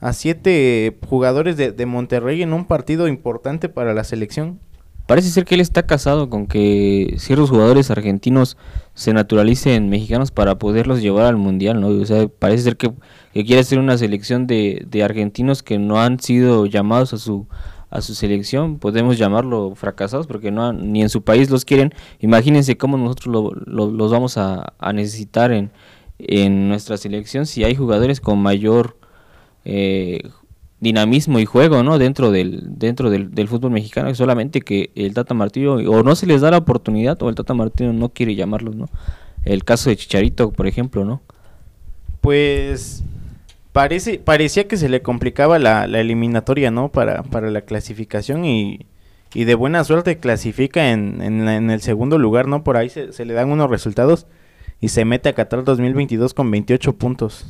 a 0.00 0.12
siete 0.12 0.98
jugadores 1.08 1.56
de, 1.56 1.70
de 1.70 1.86
Monterrey 1.86 2.42
en 2.42 2.54
un 2.54 2.64
partido 2.64 3.06
importante 3.06 3.68
para 3.68 3.94
la 3.94 4.02
selección. 4.02 4.58
Parece 5.06 5.30
ser 5.30 5.44
que 5.44 5.54
él 5.54 5.60
está 5.60 5.86
casado 5.86 6.28
con 6.28 6.48
que 6.48 7.14
ciertos 7.18 7.50
jugadores 7.50 7.88
argentinos 7.92 8.56
se 8.94 9.12
naturalicen 9.12 9.88
mexicanos 9.88 10.32
para 10.32 10.58
poderlos 10.58 11.00
llevar 11.00 11.26
al 11.26 11.36
mundial, 11.36 11.80
¿no? 11.80 11.86
O 11.86 12.04
sea, 12.04 12.26
parece 12.26 12.64
ser 12.64 12.76
que, 12.76 12.90
que 13.32 13.44
quiere 13.44 13.60
hacer 13.60 13.78
una 13.78 13.96
selección 13.96 14.48
de, 14.48 14.84
de 14.90 15.04
argentinos 15.04 15.62
que 15.62 15.78
no 15.78 16.00
han 16.00 16.18
sido 16.18 16.66
llamados 16.66 17.14
a 17.14 17.18
su 17.18 17.46
a 17.90 18.00
su 18.02 18.14
selección, 18.14 18.78
podemos 18.78 19.16
llamarlo 19.18 19.74
fracasados 19.74 20.26
porque 20.26 20.50
no 20.50 20.72
ni 20.72 21.02
en 21.02 21.08
su 21.08 21.22
país 21.22 21.50
los 21.50 21.64
quieren. 21.64 21.92
Imagínense 22.20 22.76
cómo 22.76 22.96
nosotros 22.98 23.26
lo- 23.32 23.52
lo- 23.66 23.90
los 23.90 24.10
vamos 24.10 24.36
a, 24.36 24.74
a 24.78 24.92
necesitar 24.92 25.52
en, 25.52 25.70
en 26.18 26.68
nuestra 26.68 26.96
selección 26.96 27.46
si 27.46 27.64
hay 27.64 27.74
jugadores 27.74 28.20
con 28.20 28.38
mayor 28.40 28.96
eh, 29.64 30.20
dinamismo 30.80 31.38
y 31.40 31.44
juego 31.44 31.82
no 31.82 31.98
dentro 31.98 32.30
del 32.30 32.78
dentro 32.78 33.10
del, 33.10 33.34
del 33.34 33.48
fútbol 33.48 33.72
mexicano 33.72 34.14
solamente 34.14 34.60
que 34.60 34.90
el 34.94 35.12
Tata 35.14 35.34
Martino 35.34 35.74
o 35.74 36.02
no 36.04 36.14
se 36.14 36.26
les 36.26 36.40
da 36.40 36.50
la 36.52 36.58
oportunidad 36.58 37.20
o 37.22 37.28
el 37.28 37.34
Tata 37.34 37.52
Martino 37.54 37.92
no 37.92 38.10
quiere 38.10 38.34
llamarlos 38.36 38.76
no 38.76 38.86
el 39.44 39.64
caso 39.64 39.90
de 39.90 39.96
Chicharito 39.96 40.52
por 40.52 40.66
ejemplo 40.68 41.04
no 41.04 41.20
Pues 42.20 43.02
Parece, 43.72 44.18
parecía 44.18 44.66
que 44.66 44.76
se 44.76 44.88
le 44.88 45.02
complicaba 45.02 45.58
la, 45.58 45.86
la 45.86 46.00
eliminatoria, 46.00 46.70
¿no? 46.70 46.90
Para, 46.90 47.22
para 47.22 47.50
la 47.50 47.60
clasificación 47.62 48.44
y, 48.44 48.86
y 49.34 49.44
de 49.44 49.54
buena 49.54 49.84
suerte 49.84 50.18
clasifica 50.18 50.90
en, 50.90 51.20
en, 51.22 51.46
en 51.48 51.70
el 51.70 51.80
segundo 51.80 52.18
lugar, 52.18 52.48
¿no? 52.48 52.64
Por 52.64 52.76
ahí 52.76 52.88
se, 52.88 53.12
se 53.12 53.24
le 53.24 53.34
dan 53.34 53.50
unos 53.50 53.70
resultados 53.70 54.26
y 54.80 54.88
se 54.88 55.04
mete 55.04 55.28
a 55.28 55.34
Qatar 55.34 55.64
2022 55.64 56.34
con 56.34 56.50
28 56.50 56.94
puntos. 56.94 57.46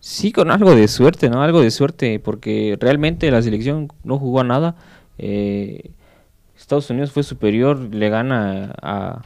Sí, 0.00 0.32
con 0.32 0.50
algo 0.50 0.74
de 0.74 0.88
suerte, 0.88 1.30
¿no? 1.30 1.42
Algo 1.42 1.62
de 1.62 1.70
suerte, 1.70 2.18
porque 2.20 2.76
realmente 2.78 3.30
la 3.30 3.40
selección 3.40 3.88
no 4.02 4.18
jugó 4.18 4.40
a 4.40 4.44
nada. 4.44 4.76
Eh, 5.18 5.92
Estados 6.56 6.90
Unidos 6.90 7.12
fue 7.12 7.22
superior, 7.22 7.78
le 7.78 8.08
gana 8.10 8.74
a, 8.82 9.22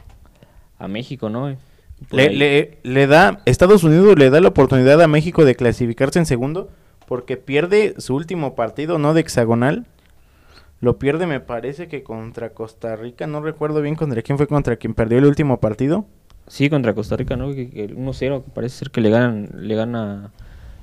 a 0.77 0.87
México, 0.87 1.29
¿no? 1.29 1.53
Le, 2.11 2.29
le, 2.29 2.77
le 2.83 3.07
da, 3.07 3.41
Estados 3.45 3.83
Unidos 3.83 4.17
le 4.17 4.29
da 4.29 4.39
la 4.39 4.49
oportunidad 4.49 5.01
a 5.01 5.07
México 5.07 5.45
de 5.45 5.55
clasificarse 5.55 6.19
en 6.19 6.25
segundo 6.25 6.69
porque 7.07 7.37
pierde 7.37 7.95
su 7.97 8.15
último 8.15 8.55
partido, 8.55 8.99
¿no? 8.99 9.13
De 9.13 9.21
hexagonal. 9.21 9.87
Lo 10.79 10.97
pierde, 10.97 11.25
me 11.27 11.39
parece 11.39 11.87
que 11.87 12.03
contra 12.03 12.51
Costa 12.51 12.95
Rica, 12.95 13.27
no 13.27 13.41
recuerdo 13.41 13.81
bien 13.81 13.95
contra 13.95 14.21
quién 14.21 14.37
fue 14.37 14.47
contra 14.47 14.77
quien 14.77 14.93
perdió 14.93 15.17
el 15.17 15.25
último 15.25 15.59
partido. 15.59 16.05
Sí, 16.47 16.69
contra 16.69 16.93
Costa 16.93 17.17
Rica, 17.17 17.35
¿no? 17.35 17.53
Que, 17.53 17.69
que 17.69 17.83
el 17.83 17.97
1-0, 17.97 18.43
parece 18.53 18.77
ser 18.77 18.91
que 18.91 19.01
le 19.01 19.09
ganan, 19.09 19.49
le 19.55 19.75
gana 19.75 20.31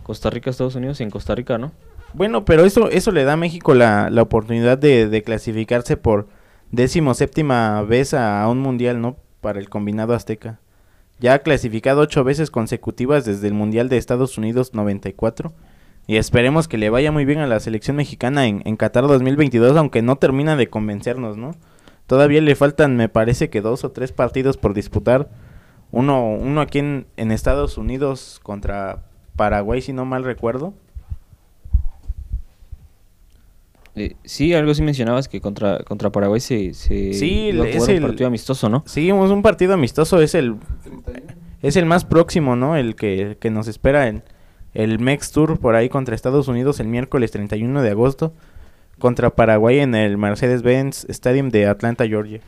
Costa 0.02 0.28
Rica 0.28 0.50
a 0.50 0.52
Estados 0.52 0.74
Unidos 0.74 1.00
en 1.00 1.10
Costa 1.10 1.34
Rica, 1.34 1.58
¿no? 1.58 1.72
Bueno, 2.12 2.44
pero 2.44 2.64
eso, 2.64 2.90
eso 2.90 3.10
le 3.12 3.24
da 3.24 3.34
a 3.34 3.36
México 3.36 3.74
la, 3.74 4.10
la 4.10 4.22
oportunidad 4.22 4.78
de, 4.78 5.08
de 5.08 5.22
clasificarse 5.22 5.96
por 5.96 6.28
décimo 6.72 7.14
séptima 7.14 7.82
vez 7.82 8.14
a, 8.14 8.42
a 8.42 8.48
un 8.48 8.58
mundial, 8.58 9.00
¿no? 9.00 9.16
Para 9.40 9.58
el 9.60 9.68
combinado 9.68 10.12
azteca. 10.14 10.60
Ya 11.18 11.34
ha 11.34 11.38
clasificado 11.38 12.02
ocho 12.02 12.24
veces 12.24 12.50
consecutivas 12.50 13.24
desde 13.24 13.48
el 13.48 13.54
Mundial 13.54 13.88
de 13.88 13.96
Estados 13.96 14.36
Unidos 14.36 14.74
94. 14.74 15.52
Y 16.06 16.16
esperemos 16.16 16.68
que 16.68 16.78
le 16.78 16.90
vaya 16.90 17.10
muy 17.10 17.24
bien 17.24 17.40
a 17.40 17.46
la 17.46 17.58
selección 17.58 17.96
mexicana 17.96 18.46
en, 18.46 18.62
en 18.64 18.76
Qatar 18.76 19.06
2022, 19.06 19.76
aunque 19.76 20.02
no 20.02 20.16
termina 20.16 20.54
de 20.54 20.68
convencernos, 20.68 21.36
¿no? 21.36 21.56
Todavía 22.06 22.40
le 22.40 22.54
faltan, 22.54 22.96
me 22.96 23.08
parece 23.08 23.50
que 23.50 23.60
dos 23.60 23.82
o 23.82 23.90
tres 23.90 24.12
partidos 24.12 24.56
por 24.56 24.74
disputar. 24.74 25.28
Uno, 25.90 26.30
uno 26.30 26.60
aquí 26.60 26.78
en, 26.78 27.06
en 27.16 27.32
Estados 27.32 27.78
Unidos 27.78 28.40
contra 28.42 29.02
Paraguay, 29.34 29.82
si 29.82 29.92
no 29.92 30.04
mal 30.04 30.22
recuerdo. 30.22 30.74
Eh, 33.96 34.14
sí, 34.24 34.52
algo 34.52 34.74
sí 34.74 34.82
mencionabas 34.82 35.26
que 35.26 35.40
contra, 35.40 35.78
contra 35.80 36.10
Paraguay 36.10 36.38
se, 36.40 36.74
se 36.74 37.14
Sí, 37.14 37.48
iba 37.52 37.64
a 37.64 37.68
es 37.68 37.82
un 37.82 37.90
el- 37.90 38.02
partido 38.02 38.26
amistoso, 38.28 38.68
¿no? 38.68 38.82
Sí, 38.86 39.08
es 39.08 39.14
un 39.14 39.42
partido 39.42 39.72
amistoso, 39.74 40.20
es 40.20 40.34
el 40.34 40.56
es 41.62 41.76
el 41.76 41.86
más 41.86 42.04
próximo, 42.04 42.54
¿no? 42.56 42.76
El 42.76 42.94
que, 42.94 43.38
que 43.40 43.50
nos 43.50 43.66
espera 43.68 44.08
en 44.08 44.22
el 44.74 44.98
Mex 44.98 45.32
Tour 45.32 45.58
por 45.58 45.74
ahí 45.74 45.88
contra 45.88 46.14
Estados 46.14 46.46
Unidos 46.48 46.78
el 46.80 46.88
miércoles 46.88 47.30
31 47.30 47.80
de 47.82 47.90
agosto 47.90 48.34
contra 48.98 49.30
Paraguay 49.30 49.78
en 49.80 49.94
el 49.94 50.16
Mercedes-Benz 50.18 51.06
Stadium 51.08 51.48
de 51.48 51.66
Atlanta, 51.66 52.06
Georgia. 52.06 52.40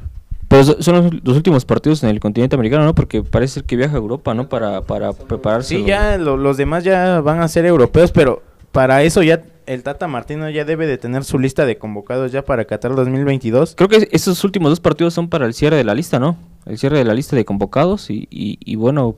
Pero 0.49 0.65
so- 0.65 0.83
son 0.83 0.95
los, 0.97 1.25
los 1.25 1.37
últimos 1.37 1.65
partidos 1.65 2.03
en 2.05 2.11
el 2.11 2.21
continente 2.21 2.57
americano, 2.57 2.85
¿no? 2.85 2.95
Porque 2.95 3.23
parece 3.23 3.55
ser 3.55 3.65
que 3.65 3.77
viaja 3.77 3.95
a 3.95 3.99
Europa, 3.99 4.35
¿no? 4.35 4.49
Para, 4.49 4.83
para 4.83 5.13
prepararse. 5.15 5.77
Sí, 5.77 5.85
ya 5.87 6.17
lo- 6.19 6.37
los 6.37 6.57
demás 6.59 6.85
ya 6.85 7.21
van 7.23 7.41
a 7.41 7.49
ser 7.49 7.65
europeos, 7.67 8.13
pero 8.13 8.43
para 8.73 9.03
eso 9.03 9.23
ya 9.23 9.43
el 9.69 9.83
Tata 9.83 10.09
Martino 10.09 10.49
ya 10.49 10.65
debe 10.65 10.87
de 10.87 10.97
tener 10.97 11.25
su 11.25 11.39
lista 11.39 11.67
de 11.67 11.77
convocados 11.77 12.33
ya 12.33 12.43
para 12.43 12.65
Qatar 12.65 12.95
2022. 12.95 13.75
Creo 13.77 13.89
que 13.89 14.09
esos 14.13 14.43
últimos 14.43 14.71
dos 14.71 14.81
partidos 14.81 15.13
son 15.13 15.29
para 15.29 15.45
el 15.45 15.53
cierre 15.53 15.77
de 15.77 15.85
la 15.85 15.95
lista, 15.95 16.19
¿no? 16.19 16.39
El 16.65 16.79
cierre 16.79 16.97
de 16.97 17.05
la 17.05 17.13
lista 17.13 17.37
de 17.37 17.45
convocados 17.45 18.09
y, 18.09 18.27
y, 18.31 18.59
y 18.65 18.77
bueno, 18.77 19.17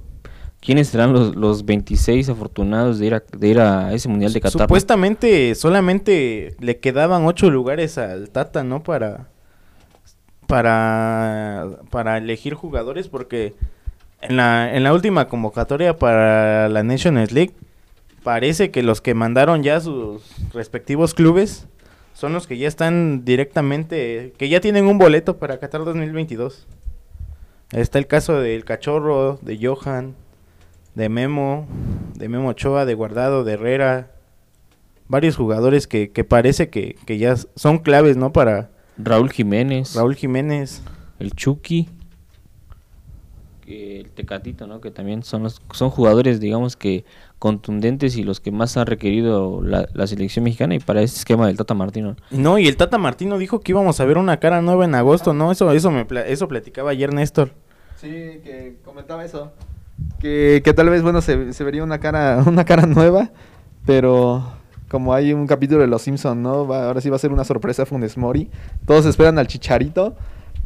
¿quiénes 0.61 0.89
serán 0.89 1.13
los, 1.13 1.37
los 1.37 1.65
26 1.65 2.29
afortunados 2.31 2.99
de 2.99 3.07
ir 3.07 3.15
a, 3.15 3.21
de 3.21 3.49
ir 3.49 3.61
a 3.61 3.93
ese 3.93 4.09
Mundial 4.09 4.33
de 4.33 4.41
Qatar? 4.41 4.63
Supuestamente 4.63 5.55
solamente 5.55 6.57
le 6.59 6.79
quedaban 6.79 7.27
ocho 7.27 7.49
lugares 7.49 7.97
al 7.97 8.31
Tata, 8.31 8.65
¿no? 8.65 8.83
Para 8.83 9.29
para 10.49 11.69
para 11.91 12.19
elegir 12.19 12.55
jugadores 12.55 13.07
porque 13.07 13.55
en 14.21 14.37
la 14.37 14.75
en 14.75 14.83
la 14.83 14.93
última 14.93 15.29
convocatoria 15.29 15.97
para 15.97 16.69
la 16.69 16.83
Nations 16.83 17.31
League 17.31 17.55
parece 18.23 18.71
que 18.71 18.83
los 18.83 19.01
que 19.01 19.15
mandaron 19.15 19.63
ya 19.63 19.81
sus 19.81 20.23
respectivos 20.53 21.15
clubes 21.15 21.67
son 22.15 22.33
los 22.33 22.47
que 22.47 22.59
ya 22.59 22.69
están 22.69 23.25
directamente 23.25 24.35
que 24.37 24.49
ya 24.49 24.61
tienen 24.61 24.87
un 24.87 24.99
boleto 24.99 25.39
para 25.39 25.59
Qatar 25.59 25.85
2022. 25.85 26.67
Está 27.73 27.99
el 27.99 28.07
caso 28.07 28.41
del 28.41 28.65
Cachorro, 28.65 29.39
de 29.43 29.59
Johan, 29.65 30.15
de 30.95 31.09
Memo, 31.09 31.69
de 32.15 32.29
Memo 32.29 32.49
Ochoa, 32.49 32.85
de 32.85 32.95
Guardado, 32.95 33.45
de 33.45 33.53
Herrera, 33.53 34.11
varios 35.09 35.37
jugadores 35.37 35.87
que, 35.87 36.11
que 36.11 36.25
parece 36.25 36.69
que, 36.69 36.97
que 37.07 37.19
ya 37.19 37.37
son 37.55 37.79
claves, 37.79 38.17
¿no? 38.17 38.33
Para 38.33 38.71
Raúl 38.99 39.31
Jiménez, 39.31 39.95
Raúl 39.95 40.17
Jiménez. 40.17 40.83
el 41.21 41.33
Chucky, 41.33 41.89
el 43.67 44.11
Tecatito, 44.11 44.67
¿no? 44.67 44.81
Que 44.81 44.91
también 44.91 45.23
son 45.23 45.43
los, 45.45 45.63
son 45.73 45.91
jugadores, 45.91 46.41
digamos 46.41 46.77
que 46.77 47.05
contundentes 47.41 48.17
y 48.17 48.23
los 48.23 48.39
que 48.39 48.53
más 48.53 48.77
ha 48.77 48.85
requerido 48.85 49.61
la, 49.63 49.89
la 49.95 50.07
selección 50.07 50.45
mexicana 50.45 50.77
y 50.77 50.79
para 50.79 51.03
ese 51.03 51.17
esquema 51.17 51.49
del 51.49 51.57
Tata 51.57 51.75
Martino. 51.75 52.15
No, 52.31 52.59
y 52.59 52.69
el 52.69 52.77
Tata 52.77 52.99
Martino 52.99 53.37
dijo 53.39 53.59
que 53.61 53.73
íbamos 53.73 53.99
a 53.99 54.05
ver 54.05 54.19
una 54.19 54.37
cara 54.39 54.63
nueva 54.63 54.85
en 54.85 54.95
agosto, 54.95 55.33
¿no? 55.35 55.51
Eso 55.51 55.73
eso 55.73 55.91
me 55.91 56.05
pla- 56.05 56.27
eso 56.27 56.47
platicaba 56.47 56.91
ayer 56.91 57.13
Néstor. 57.13 57.51
Sí, 58.01 58.09
que 58.09 58.77
comentaba 58.85 59.25
eso. 59.25 59.51
Que, 60.21 60.63
que 60.65 60.73
tal 60.73 60.89
vez, 60.91 61.03
bueno, 61.03 61.21
se, 61.21 61.53
se 61.53 61.65
vería 61.65 61.83
una 61.83 61.99
cara, 61.99 62.43
una 62.47 62.65
cara 62.65 62.87
nueva, 62.87 63.31
pero 63.87 64.45
como 64.91 65.15
hay 65.15 65.33
un 65.33 65.47
capítulo 65.47 65.81
de 65.81 65.87
Los 65.87 66.03
Simpson, 66.03 66.43
¿no? 66.43 66.67
Va- 66.67 66.87
ahora 66.87 67.01
sí 67.01 67.09
va 67.11 67.17
a 67.17 67.19
ser 67.19 67.33
una 67.33 67.45
sorpresa 67.45 67.87
Funes 67.87 68.17
Mori. 68.17 68.51
Todos 68.87 69.07
esperan 69.07 69.39
al 69.39 69.47
Chicharito, 69.47 70.15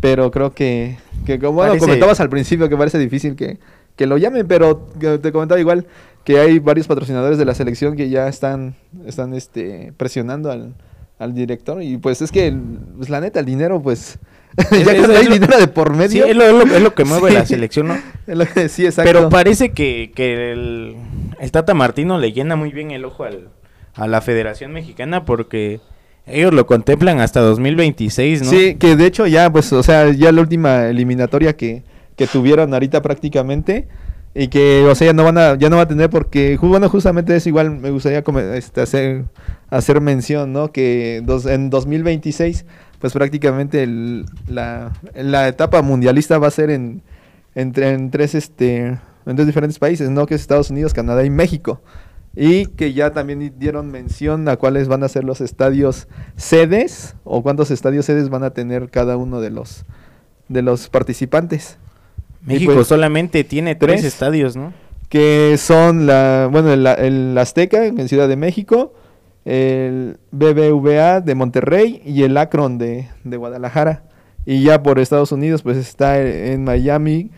pero 0.00 0.30
creo 0.30 0.52
que, 0.54 0.96
que 1.26 1.38
como 1.38 1.52
bueno, 1.52 1.72
Parece- 1.72 1.86
comentabas 1.86 2.20
al 2.20 2.28
principio 2.30 2.68
que 2.68 2.76
parece 2.76 2.98
difícil 2.98 3.36
que, 3.36 3.58
que 3.96 4.06
lo 4.06 4.16
llamen, 4.16 4.46
pero 4.48 4.88
que 4.98 5.18
te 5.18 5.30
comentaba 5.32 5.60
igual 5.60 5.86
que 6.24 6.38
hay 6.38 6.58
varios 6.58 6.86
patrocinadores 6.86 7.38
de 7.38 7.44
la 7.44 7.54
selección 7.54 7.96
que 7.96 8.08
ya 8.08 8.28
están, 8.28 8.74
están 9.06 9.34
este, 9.34 9.92
presionando 9.96 10.50
al, 10.50 10.74
al 11.18 11.34
director 11.34 11.82
y 11.82 11.96
pues 11.98 12.22
es 12.22 12.32
que, 12.32 12.54
pues, 12.96 13.10
la 13.10 13.20
neta, 13.20 13.40
el 13.40 13.46
dinero, 13.46 13.80
pues... 13.82 14.18
Es- 14.56 14.70
ya 14.70 14.92
es- 14.92 14.98
cuando 14.98 15.12
hay 15.16 15.22
es 15.22 15.28
lo- 15.28 15.34
dinero 15.34 15.58
de 15.58 15.66
por 15.68 15.92
Sí, 15.92 15.98
medio... 15.98 16.24
es 16.26 16.36
lo, 16.36 16.44
es 16.44 16.52
lo- 16.68 16.76
es 16.76 16.82
lo 16.82 16.94
que 16.94 17.04
mueve 17.04 17.28
Sí. 17.30 17.34
la 17.34 17.46
selección, 17.46 17.88
¿no? 17.88 17.96
Que- 18.54 18.68
sí, 18.68 18.86
exacto. 18.86 19.10
Pero 19.12 19.28
parece 19.28 19.70
que, 19.72 20.12
que 20.14 20.52
el, 20.52 20.96
el 21.40 21.50
Tata 21.50 21.74
Martino 21.74 22.18
le 22.18 22.32
llena 22.32 22.56
muy 22.56 22.70
bien 22.70 22.90
el 22.90 23.04
ojo 23.04 23.24
al, 23.24 23.48
a 23.94 24.06
la 24.06 24.20
Federación 24.20 24.72
Mexicana 24.72 25.24
porque 25.24 25.80
ellos 26.26 26.54
lo 26.54 26.66
contemplan 26.66 27.20
hasta 27.20 27.40
2026, 27.40 28.42
¿no? 28.44 28.50
Sí, 28.50 28.76
que 28.76 28.96
de 28.96 29.04
hecho 29.06 29.26
ya, 29.26 29.52
pues, 29.52 29.70
o 29.74 29.82
sea, 29.82 30.10
ya 30.12 30.32
la 30.32 30.40
última 30.40 30.86
eliminatoria 30.86 31.54
que, 31.54 31.82
que 32.16 32.26
tuvieron 32.26 32.72
ahorita 32.72 33.02
prácticamente 33.02 33.88
y 34.34 34.48
que, 34.48 34.84
o 34.90 34.94
sea, 34.94 35.08
ya 35.08 35.12
no 35.12 35.24
van 35.24 35.38
a, 35.38 35.54
ya 35.56 35.70
no 35.70 35.76
va 35.76 35.82
a 35.82 35.88
tener 35.88 36.10
porque, 36.10 36.58
bueno, 36.60 36.88
justamente 36.88 37.36
es 37.36 37.46
igual, 37.46 37.70
me 37.70 37.90
gustaría 37.90 38.24
este, 38.56 38.80
hacer, 38.80 39.24
hacer 39.70 40.00
mención, 40.00 40.52
¿no? 40.52 40.72
Que 40.72 41.22
dos, 41.24 41.46
en 41.46 41.70
2026, 41.70 42.64
pues 42.98 43.12
prácticamente 43.12 43.82
el- 43.84 44.26
la, 44.48 44.92
la 45.14 45.46
etapa 45.48 45.82
mundialista 45.82 46.38
va 46.38 46.48
a 46.48 46.50
ser 46.50 46.70
en, 46.70 47.02
entre, 47.54 47.90
en 47.92 48.10
tres, 48.10 48.34
este, 48.34 48.98
en 49.26 49.36
tres 49.36 49.46
diferentes 49.46 49.78
países, 49.78 50.10
¿no? 50.10 50.26
Que 50.26 50.34
es 50.34 50.40
Estados 50.40 50.70
Unidos, 50.70 50.94
Canadá 50.94 51.24
y 51.24 51.30
México. 51.30 51.80
Y 52.36 52.66
que 52.66 52.92
ya 52.92 53.12
también 53.12 53.54
dieron 53.60 53.92
mención 53.92 54.48
a 54.48 54.56
cuáles 54.56 54.88
van 54.88 55.04
a 55.04 55.08
ser 55.08 55.22
los 55.22 55.40
estadios 55.40 56.08
sedes 56.36 57.14
o 57.22 57.44
cuántos 57.44 57.70
estadios 57.70 58.06
sedes 58.06 58.28
van 58.28 58.42
a 58.42 58.50
tener 58.50 58.90
cada 58.90 59.16
uno 59.16 59.40
de 59.40 59.50
los 59.50 59.84
de 60.48 60.62
los 60.62 60.88
participantes. 60.88 61.78
México 62.44 62.74
pues, 62.74 62.86
solamente 62.86 63.44
tiene 63.44 63.74
tres, 63.74 64.00
tres. 64.00 64.04
estadios, 64.04 64.56
¿no? 64.56 64.72
que 65.08 65.56
son 65.58 66.06
la 66.06 66.48
bueno 66.50 66.72
el, 66.72 66.86
el 66.86 67.38
Azteca 67.38 67.86
en 67.86 68.08
Ciudad 68.08 68.26
de 68.28 68.36
México, 68.36 68.94
el 69.44 70.18
BBVA 70.32 71.20
de 71.20 71.34
Monterrey 71.34 72.02
y 72.04 72.22
el 72.22 72.36
Akron 72.36 72.78
de, 72.78 73.08
de 73.22 73.36
Guadalajara. 73.36 74.04
Y 74.46 74.62
ya 74.62 74.82
por 74.82 74.98
Estados 74.98 75.32
Unidos 75.32 75.62
pues 75.62 75.76
está 75.76 76.20
en 76.20 76.64
Miami, 76.64 77.30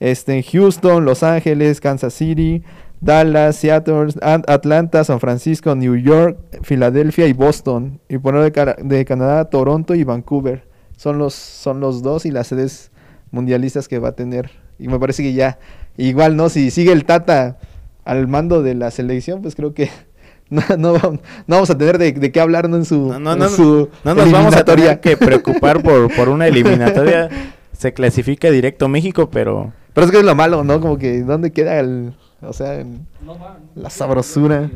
este 0.00 0.36
en 0.36 0.42
Houston, 0.42 1.04
Los 1.04 1.22
Ángeles, 1.22 1.80
Kansas 1.80 2.14
City, 2.14 2.62
Dallas, 3.00 3.56
Seattle, 3.56 4.08
An- 4.22 4.44
Atlanta, 4.48 5.04
San 5.04 5.20
Francisco, 5.20 5.74
New 5.74 5.96
York, 5.96 6.38
Filadelfia 6.62 7.26
y 7.26 7.32
Boston. 7.32 8.00
Y 8.08 8.18
por 8.18 8.34
de, 8.40 8.76
de 8.82 9.04
Canadá, 9.04 9.44
Toronto 9.44 9.94
y 9.94 10.02
Vancouver. 10.02 10.66
Son 10.96 11.18
los, 11.18 11.34
son 11.34 11.78
los 11.78 12.02
dos 12.02 12.26
y 12.26 12.30
las 12.32 12.48
sedes 12.48 12.90
mundialistas 13.30 13.88
que 13.88 13.98
va 13.98 14.08
a 14.08 14.12
tener. 14.12 14.50
Y 14.78 14.88
me 14.88 14.98
parece 14.98 15.22
que 15.22 15.32
ya, 15.32 15.58
igual, 15.96 16.36
¿no? 16.36 16.48
Si 16.48 16.70
sigue 16.70 16.92
el 16.92 17.04
Tata 17.04 17.58
al 18.04 18.26
mando 18.28 18.62
de 18.62 18.74
la 18.74 18.90
selección, 18.90 19.42
pues 19.42 19.54
creo 19.54 19.74
que 19.74 19.90
no, 20.50 20.62
no, 20.78 20.92
va- 20.94 21.10
no 21.12 21.20
vamos 21.46 21.70
a 21.70 21.76
tener 21.78 21.98
de, 21.98 22.12
de 22.12 22.32
qué 22.32 22.40
hablar 22.40 22.68
¿no? 22.68 22.76
en 22.76 22.84
su, 22.84 23.08
No, 23.08 23.18
no, 23.18 23.32
en 23.32 23.38
no, 23.40 23.48
su 23.48 23.88
no 24.04 24.14
nos 24.14 24.30
vamos 24.30 24.54
a 24.54 24.60
eliminatoria. 24.60 24.84
tener 24.86 25.00
que 25.00 25.16
preocupar 25.16 25.82
por, 25.82 26.14
por 26.14 26.28
una 26.28 26.46
eliminatoria. 26.48 27.28
Se 27.76 27.92
clasifica 27.92 28.50
directo 28.50 28.88
México, 28.88 29.28
pero 29.30 29.72
Pero 29.94 30.06
es 30.06 30.10
que 30.10 30.18
es 30.18 30.24
lo 30.24 30.34
malo, 30.34 30.64
¿no? 30.64 30.80
Como 30.80 30.96
que 30.98 31.20
¿dónde 31.22 31.52
queda 31.52 31.78
el, 31.80 32.12
O 32.40 32.52
sea, 32.52 32.82
la 33.74 33.90
sabrosura. 33.90 34.70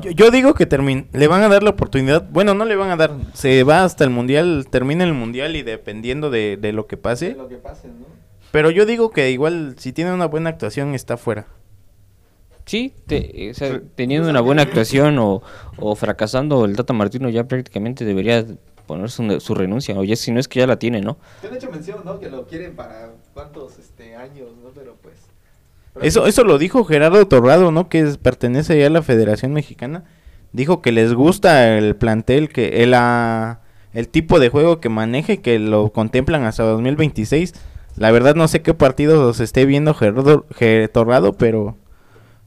Yo, 0.00 0.10
yo 0.10 0.30
digo 0.30 0.54
que 0.54 0.66
termin 0.66 1.08
le 1.12 1.26
van 1.28 1.42
a 1.42 1.48
dar 1.48 1.62
la 1.62 1.70
oportunidad. 1.70 2.28
Bueno, 2.30 2.54
no 2.54 2.64
le 2.64 2.76
van 2.76 2.90
a 2.90 2.96
dar. 2.96 3.12
Se 3.34 3.64
va 3.64 3.84
hasta 3.84 4.04
el 4.04 4.10
mundial, 4.10 4.66
termina 4.70 5.04
el 5.04 5.14
mundial 5.14 5.56
y 5.56 5.62
dependiendo 5.62 6.30
de, 6.30 6.56
de 6.56 6.72
lo 6.72 6.86
que 6.86 6.96
pase. 6.96 7.34
lo 7.34 7.48
que 7.48 7.56
pase, 7.56 7.88
¿no? 7.88 8.06
Pero 8.50 8.70
yo 8.70 8.86
digo 8.86 9.10
que 9.10 9.30
igual 9.30 9.74
si 9.78 9.92
tiene 9.92 10.12
una 10.12 10.26
buena 10.26 10.50
actuación 10.50 10.94
está 10.94 11.16
fuera. 11.16 11.46
Sí, 12.66 12.92
te- 13.06 13.50
o 13.50 13.54
sea, 13.54 13.80
teniendo 13.94 14.28
una 14.28 14.40
buena 14.42 14.62
actuación 14.62 15.18
o, 15.18 15.42
o 15.78 15.94
fracasando, 15.94 16.64
el 16.66 16.76
Tata 16.76 16.92
Martino 16.92 17.30
ya 17.30 17.44
prácticamente 17.44 18.04
debería 18.04 18.44
poner 18.86 19.10
su, 19.10 19.40
su 19.40 19.54
renuncia, 19.54 19.98
o 19.98 20.04
ya 20.04 20.16
si 20.16 20.32
no 20.32 20.40
es 20.40 20.48
que 20.48 20.60
ya 20.60 20.66
la 20.66 20.78
tiene, 20.78 21.00
¿no? 21.00 21.16
Te 21.40 21.48
han 21.48 21.56
hecho 21.56 21.70
mención, 21.70 22.00
¿no? 22.04 22.18
Que 22.18 22.28
lo 22.30 22.46
quieren 22.46 22.74
para 22.76 23.12
cuántos 23.34 23.78
este, 23.78 24.16
años, 24.16 24.48
¿no? 24.62 24.68
Pero 24.74 24.96
pues... 25.02 25.14
Eso, 26.02 26.26
eso 26.26 26.44
lo 26.44 26.58
dijo 26.58 26.84
Gerardo 26.84 27.26
Torrado, 27.26 27.70
¿no? 27.72 27.88
Que 27.88 28.00
es- 28.00 28.18
pertenece 28.18 28.78
ya 28.78 28.86
a 28.86 28.90
la 28.90 29.02
Federación 29.02 29.52
Mexicana. 29.52 30.04
Dijo 30.52 30.80
que 30.80 30.92
les 30.92 31.12
gusta 31.14 31.76
el 31.76 31.96
plantel, 31.96 32.48
que 32.48 32.82
el, 32.82 32.94
ah, 32.94 33.60
el 33.92 34.08
tipo 34.08 34.38
de 34.40 34.48
juego 34.48 34.80
que 34.80 34.88
maneje, 34.88 35.38
que 35.40 35.58
lo 35.58 35.90
contemplan 35.92 36.44
hasta 36.44 36.62
2026. 36.64 37.54
La 37.96 38.10
verdad 38.12 38.34
no 38.34 38.46
sé 38.48 38.62
qué 38.62 38.74
partidos 38.74 39.40
esté 39.40 39.66
viendo 39.66 39.92
Gerardo 39.94 40.46
Ge- 40.56 40.88
Torrado, 40.88 41.32
pero 41.34 41.76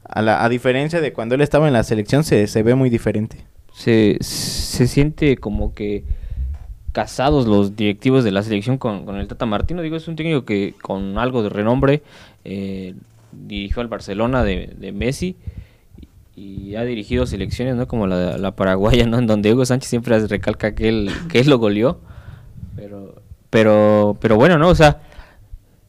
a, 0.04 0.22
la, 0.22 0.44
a 0.44 0.48
diferencia 0.48 1.00
de 1.00 1.12
cuando 1.12 1.34
él 1.34 1.42
estaba 1.42 1.66
en 1.66 1.74
la 1.74 1.84
selección 1.84 2.24
se, 2.24 2.46
se 2.46 2.62
ve 2.62 2.74
muy 2.74 2.90
diferente. 2.90 3.44
Se, 3.74 4.16
se 4.20 4.86
siente 4.86 5.36
como 5.36 5.74
que 5.74 6.04
casados 6.92 7.46
los 7.46 7.76
directivos 7.76 8.22
de 8.24 8.32
la 8.32 8.42
selección 8.42 8.76
con, 8.78 9.04
con 9.04 9.16
el 9.16 9.28
Tata 9.28 9.46
Martino. 9.46 9.80
Digo, 9.82 9.96
es 9.96 10.08
un 10.08 10.16
técnico 10.16 10.44
que 10.44 10.74
con 10.82 11.18
algo 11.18 11.42
de 11.42 11.48
renombre 11.50 12.02
eh, 12.44 12.94
dirigió 13.32 13.82
al 13.82 13.88
Barcelona 13.88 14.44
de, 14.44 14.74
de 14.78 14.92
Messi 14.92 15.36
y 16.34 16.74
ha 16.76 16.84
dirigido 16.84 17.26
selecciones, 17.26 17.76
¿no? 17.76 17.86
Como 17.86 18.06
la, 18.06 18.38
la 18.38 18.56
paraguaya, 18.56 19.06
¿no? 19.06 19.18
En 19.18 19.26
donde 19.26 19.52
Hugo 19.52 19.64
Sánchez 19.66 19.88
siempre 19.90 20.18
recalca 20.26 20.74
que 20.74 20.88
él, 20.88 21.10
que 21.30 21.40
él 21.40 21.50
lo 21.50 21.58
goleó. 21.58 21.98
Pero, 22.76 23.16
pero, 23.50 24.16
pero 24.20 24.36
bueno, 24.36 24.56
¿no? 24.58 24.68
O 24.68 24.74
sea, 24.74 25.02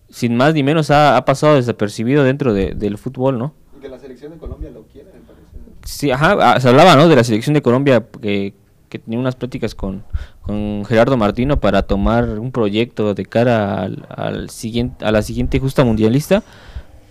sin 0.10 0.36
más 0.36 0.54
ni 0.54 0.64
menos 0.64 0.92
ha, 0.92 1.16
ha 1.18 1.26
pasado 1.26 1.56
desapercibido 1.56 2.24
dentro 2.24 2.54
de- 2.54 2.74
del 2.76 2.98
fútbol, 2.98 3.38
¿no? 3.40 3.54
Que 3.82 3.88
la 3.90 4.00
selección 4.00 4.32
de 4.34 4.38
Colombia 4.38 4.70
lo 4.70 4.84
quiere, 4.84 5.08
me 5.14 5.20
parece. 5.22 5.44
Sí, 5.86 6.12
ajá, 6.12 6.36
ah, 6.40 6.60
se 6.60 6.68
hablaba, 6.70 6.96
¿no? 6.96 7.08
De 7.08 7.16
la 7.16 7.24
selección 7.24 7.54
de 7.54 7.62
Colombia 7.62 8.06
que, 8.22 8.54
que 8.90 9.00
tenía 9.00 9.20
unas 9.20 9.36
pláticas 9.36 9.74
con, 9.76 10.04
con 10.42 10.84
Gerardo 10.86 11.16
Martino 11.18 11.60
para 11.60 11.84
tomar 11.84 12.38
un 12.38 12.52
proyecto 12.52 13.14
de 13.14 13.26
cara 13.26 13.82
al, 13.82 14.06
al 14.10 14.50
siguiente, 14.50 15.04
a 15.06 15.12
la 15.12 15.22
siguiente 15.22 15.60
justa 15.60 15.84
mundialista, 15.86 16.44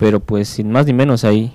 pero 0.02 0.18
pues 0.18 0.48
sin 0.48 0.68
más 0.72 0.84
ni 0.86 0.92
menos 0.92 1.22
ahí. 1.22 1.52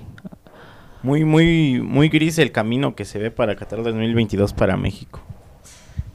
Muy, 1.02 1.22
muy, 1.24 1.82
muy 1.82 2.08
gris 2.08 2.38
el 2.38 2.50
camino 2.50 2.94
que 2.94 3.04
se 3.04 3.18
ve 3.18 3.30
para 3.30 3.54
Qatar 3.56 3.82
2022 3.82 4.54
para 4.54 4.78
México. 4.78 5.20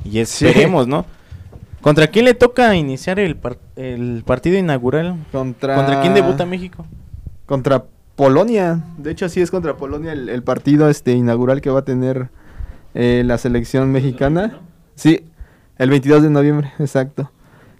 Y 0.03 0.17
esperemos, 0.17 0.87
¿no? 0.87 1.05
¿Contra 1.81 2.07
quién 2.07 2.25
le 2.25 2.33
toca 2.33 2.75
iniciar 2.75 3.19
el, 3.19 3.35
par- 3.35 3.59
el 3.75 4.23
partido 4.25 4.57
inaugural? 4.57 5.15
Contra... 5.31 5.75
¿Contra 5.75 6.01
quién 6.01 6.15
debuta 6.15 6.45
México? 6.47 6.87
Contra 7.45 7.83
Polonia. 8.15 8.83
De 8.97 9.11
hecho, 9.11 9.29
sí 9.29 9.39
es 9.39 9.51
contra 9.51 9.77
Polonia 9.77 10.11
el, 10.11 10.27
el 10.27 10.41
partido 10.41 10.89
este 10.89 11.11
inaugural 11.13 11.61
que 11.61 11.69
va 11.69 11.81
a 11.81 11.85
tener 11.85 12.29
eh, 12.95 13.21
la 13.25 13.37
selección 13.37 13.91
mexicana. 13.91 14.59
Sí, 14.95 15.23
el 15.77 15.91
22 15.91 16.23
de 16.23 16.29
noviembre, 16.31 16.71
exacto. 16.79 17.31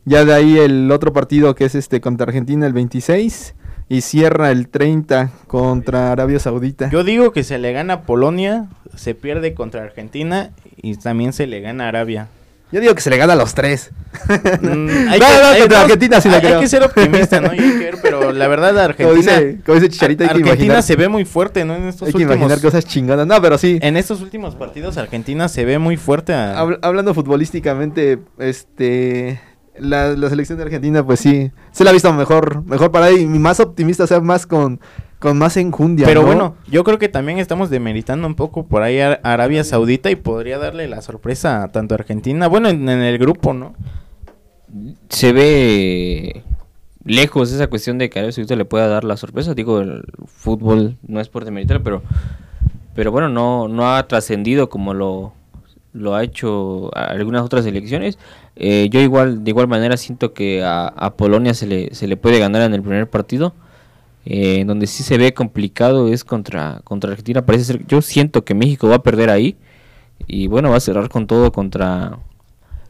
Ya 0.05 0.23
de 0.25 0.33
ahí 0.33 0.59
el 0.59 0.91
otro 0.91 1.11
partido 1.11 1.55
que 1.55 1.65
es 1.65 1.73
este 1.73 2.01
contra 2.01 2.25
Argentina 2.27 2.67
el 2.67 2.73
26 2.73 3.55
y 3.93 4.01
cierra 4.01 4.49
el 4.51 4.69
30 4.69 5.29
contra 5.47 6.11
Arabia 6.11 6.39
Saudita. 6.39 6.89
Yo 6.89 7.03
digo 7.03 7.31
que 7.31 7.43
se 7.43 7.57
le 7.59 7.73
gana 7.73 7.93
a 7.93 8.01
Polonia, 8.01 8.65
se 8.95 9.13
pierde 9.13 9.53
contra 9.53 9.83
Argentina 9.83 10.49
y 10.77 10.95
también 10.97 11.31
se 11.33 11.45
le 11.47 11.61
gana 11.61 11.85
a 11.85 11.87
Arabia. 11.89 12.27
Yo 12.71 12.81
digo 12.81 12.95
que 12.95 13.01
se 13.01 13.11
le 13.11 13.17
gana 13.17 13.33
a 13.33 13.35
los 13.35 13.53
tres. 13.53 13.91
Mm, 14.61 14.87
No, 15.19 15.19
no, 15.19 15.47
hay- 15.47 15.59
contra 15.61 15.77
no, 15.79 15.83
Argentina 15.85 16.21
sí 16.21 16.29
le 16.29 16.35
hay, 16.35 16.41
hay 16.41 16.47
creo. 16.47 16.59
que 16.61 16.67
ser 16.67 16.83
optimista, 16.83 17.39
¿no? 17.41 17.53
Y 17.53 17.59
hay 17.59 17.71
que 17.71 17.77
ver, 17.77 17.95
pero 18.01 18.31
la 18.31 18.47
verdad 18.47 18.69
Como 18.69 18.79
Argentina, 19.11 19.39
dice, 19.39 19.57
como 19.65 19.75
dice 19.79 19.89
Chicharito, 19.89 20.23
hay 20.23 20.27
que 20.29 20.31
Argentina 20.33 20.55
imaginar, 20.55 20.83
se 20.83 20.95
ve 20.95 21.07
muy 21.09 21.25
fuerte, 21.25 21.65
¿no? 21.65 21.75
En 21.75 21.83
estos 21.87 22.07
hay 22.07 22.13
que 22.13 22.23
imaginar 22.23 22.59
cosas 22.61 22.85
chingonas. 22.85 23.27
No, 23.27 23.39
pero 23.41 23.57
sí. 23.59 23.77
en 23.81 23.95
estos 23.97 24.21
últimos 24.21 24.55
partidos 24.55 24.97
Argentina 24.97 25.47
se 25.49 25.65
ve 25.65 25.77
muy 25.79 25.97
fuerte. 25.97 26.33
a- 26.33 26.59
Habl- 26.63 26.79
hablando 26.81 27.13
futbolísticamente, 27.13 28.19
este 28.39 29.39
la, 29.79 30.15
la 30.15 30.29
selección 30.29 30.57
de 30.57 30.65
Argentina, 30.65 31.05
pues 31.05 31.19
sí, 31.19 31.51
se 31.71 31.83
la 31.83 31.89
ha 31.89 31.93
visto 31.93 32.11
mejor, 32.13 32.63
mejor 32.65 32.91
para 32.91 33.07
ahí, 33.07 33.21
y 33.21 33.27
más 33.27 33.59
optimista, 33.59 34.03
o 34.03 34.07
sea, 34.07 34.19
más 34.19 34.45
con, 34.45 34.79
con 35.19 35.37
más 35.37 35.57
enjundia. 35.57 36.05
Pero 36.05 36.21
¿no? 36.21 36.27
bueno, 36.27 36.55
yo 36.69 36.83
creo 36.83 36.99
que 36.99 37.09
también 37.09 37.39
estamos 37.39 37.69
demeritando 37.69 38.27
un 38.27 38.35
poco 38.35 38.65
por 38.65 38.83
ahí 38.83 38.99
a 38.99 39.13
Arabia 39.23 39.63
Saudita 39.63 40.11
y 40.11 40.15
podría 40.15 40.57
darle 40.57 40.87
la 40.87 41.01
sorpresa 41.01 41.63
a 41.63 41.71
tanto 41.71 41.95
a 41.95 41.97
Argentina, 41.97 42.47
bueno, 42.47 42.69
en, 42.69 42.87
en 42.87 43.01
el 43.01 43.17
grupo, 43.17 43.53
¿no? 43.53 43.73
Se 45.09 45.33
ve 45.33 46.43
lejos 47.05 47.51
esa 47.51 47.67
cuestión 47.67 47.97
de 47.97 48.09
que 48.09 48.19
a 48.19 48.21
Arabia 48.21 48.33
Saudita 48.33 48.55
le 48.55 48.65
pueda 48.65 48.87
dar 48.87 49.03
la 49.03 49.17
sorpresa. 49.17 49.53
Digo, 49.53 49.81
el 49.81 50.03
fútbol 50.25 50.97
no 51.05 51.19
es 51.19 51.29
por 51.29 51.45
demeritar, 51.45 51.81
pero, 51.83 52.01
pero 52.95 53.11
bueno, 53.11 53.29
no, 53.29 53.67
no 53.67 53.95
ha 53.95 54.07
trascendido 54.07 54.69
como 54.69 54.93
lo, 54.93 55.33
lo 55.93 56.15
ha 56.15 56.23
hecho 56.23 56.89
a 56.97 57.05
algunas 57.05 57.43
otras 57.43 57.63
selecciones. 57.63 58.17
Eh, 58.55 58.89
yo 58.91 58.99
igual, 58.99 59.43
de 59.43 59.51
igual 59.51 59.67
manera 59.67 59.95
siento 59.97 60.33
que 60.33 60.63
a, 60.63 60.87
a 60.87 61.13
Polonia 61.15 61.53
se 61.53 61.67
le, 61.67 61.93
se 61.93 62.07
le 62.07 62.17
puede 62.17 62.39
ganar 62.39 62.61
en 62.63 62.73
el 62.73 62.81
primer 62.81 63.09
partido. 63.09 63.53
Eh, 64.25 64.59
en 64.61 64.67
donde 64.67 64.87
sí 64.87 65.03
se 65.03 65.17
ve 65.17 65.33
complicado 65.33 66.07
es 66.07 66.23
contra, 66.23 66.79
contra 66.83 67.09
Argentina. 67.11 67.45
Parece 67.45 67.65
ser, 67.65 67.85
yo 67.87 68.01
siento 68.01 68.43
que 68.45 68.53
México 68.53 68.87
va 68.87 68.95
a 68.95 69.03
perder 69.03 69.29
ahí. 69.29 69.55
Y 70.27 70.47
bueno, 70.47 70.69
va 70.69 70.77
a 70.77 70.79
cerrar 70.79 71.09
con 71.09 71.27
todo 71.27 71.51
contra, 71.51 72.17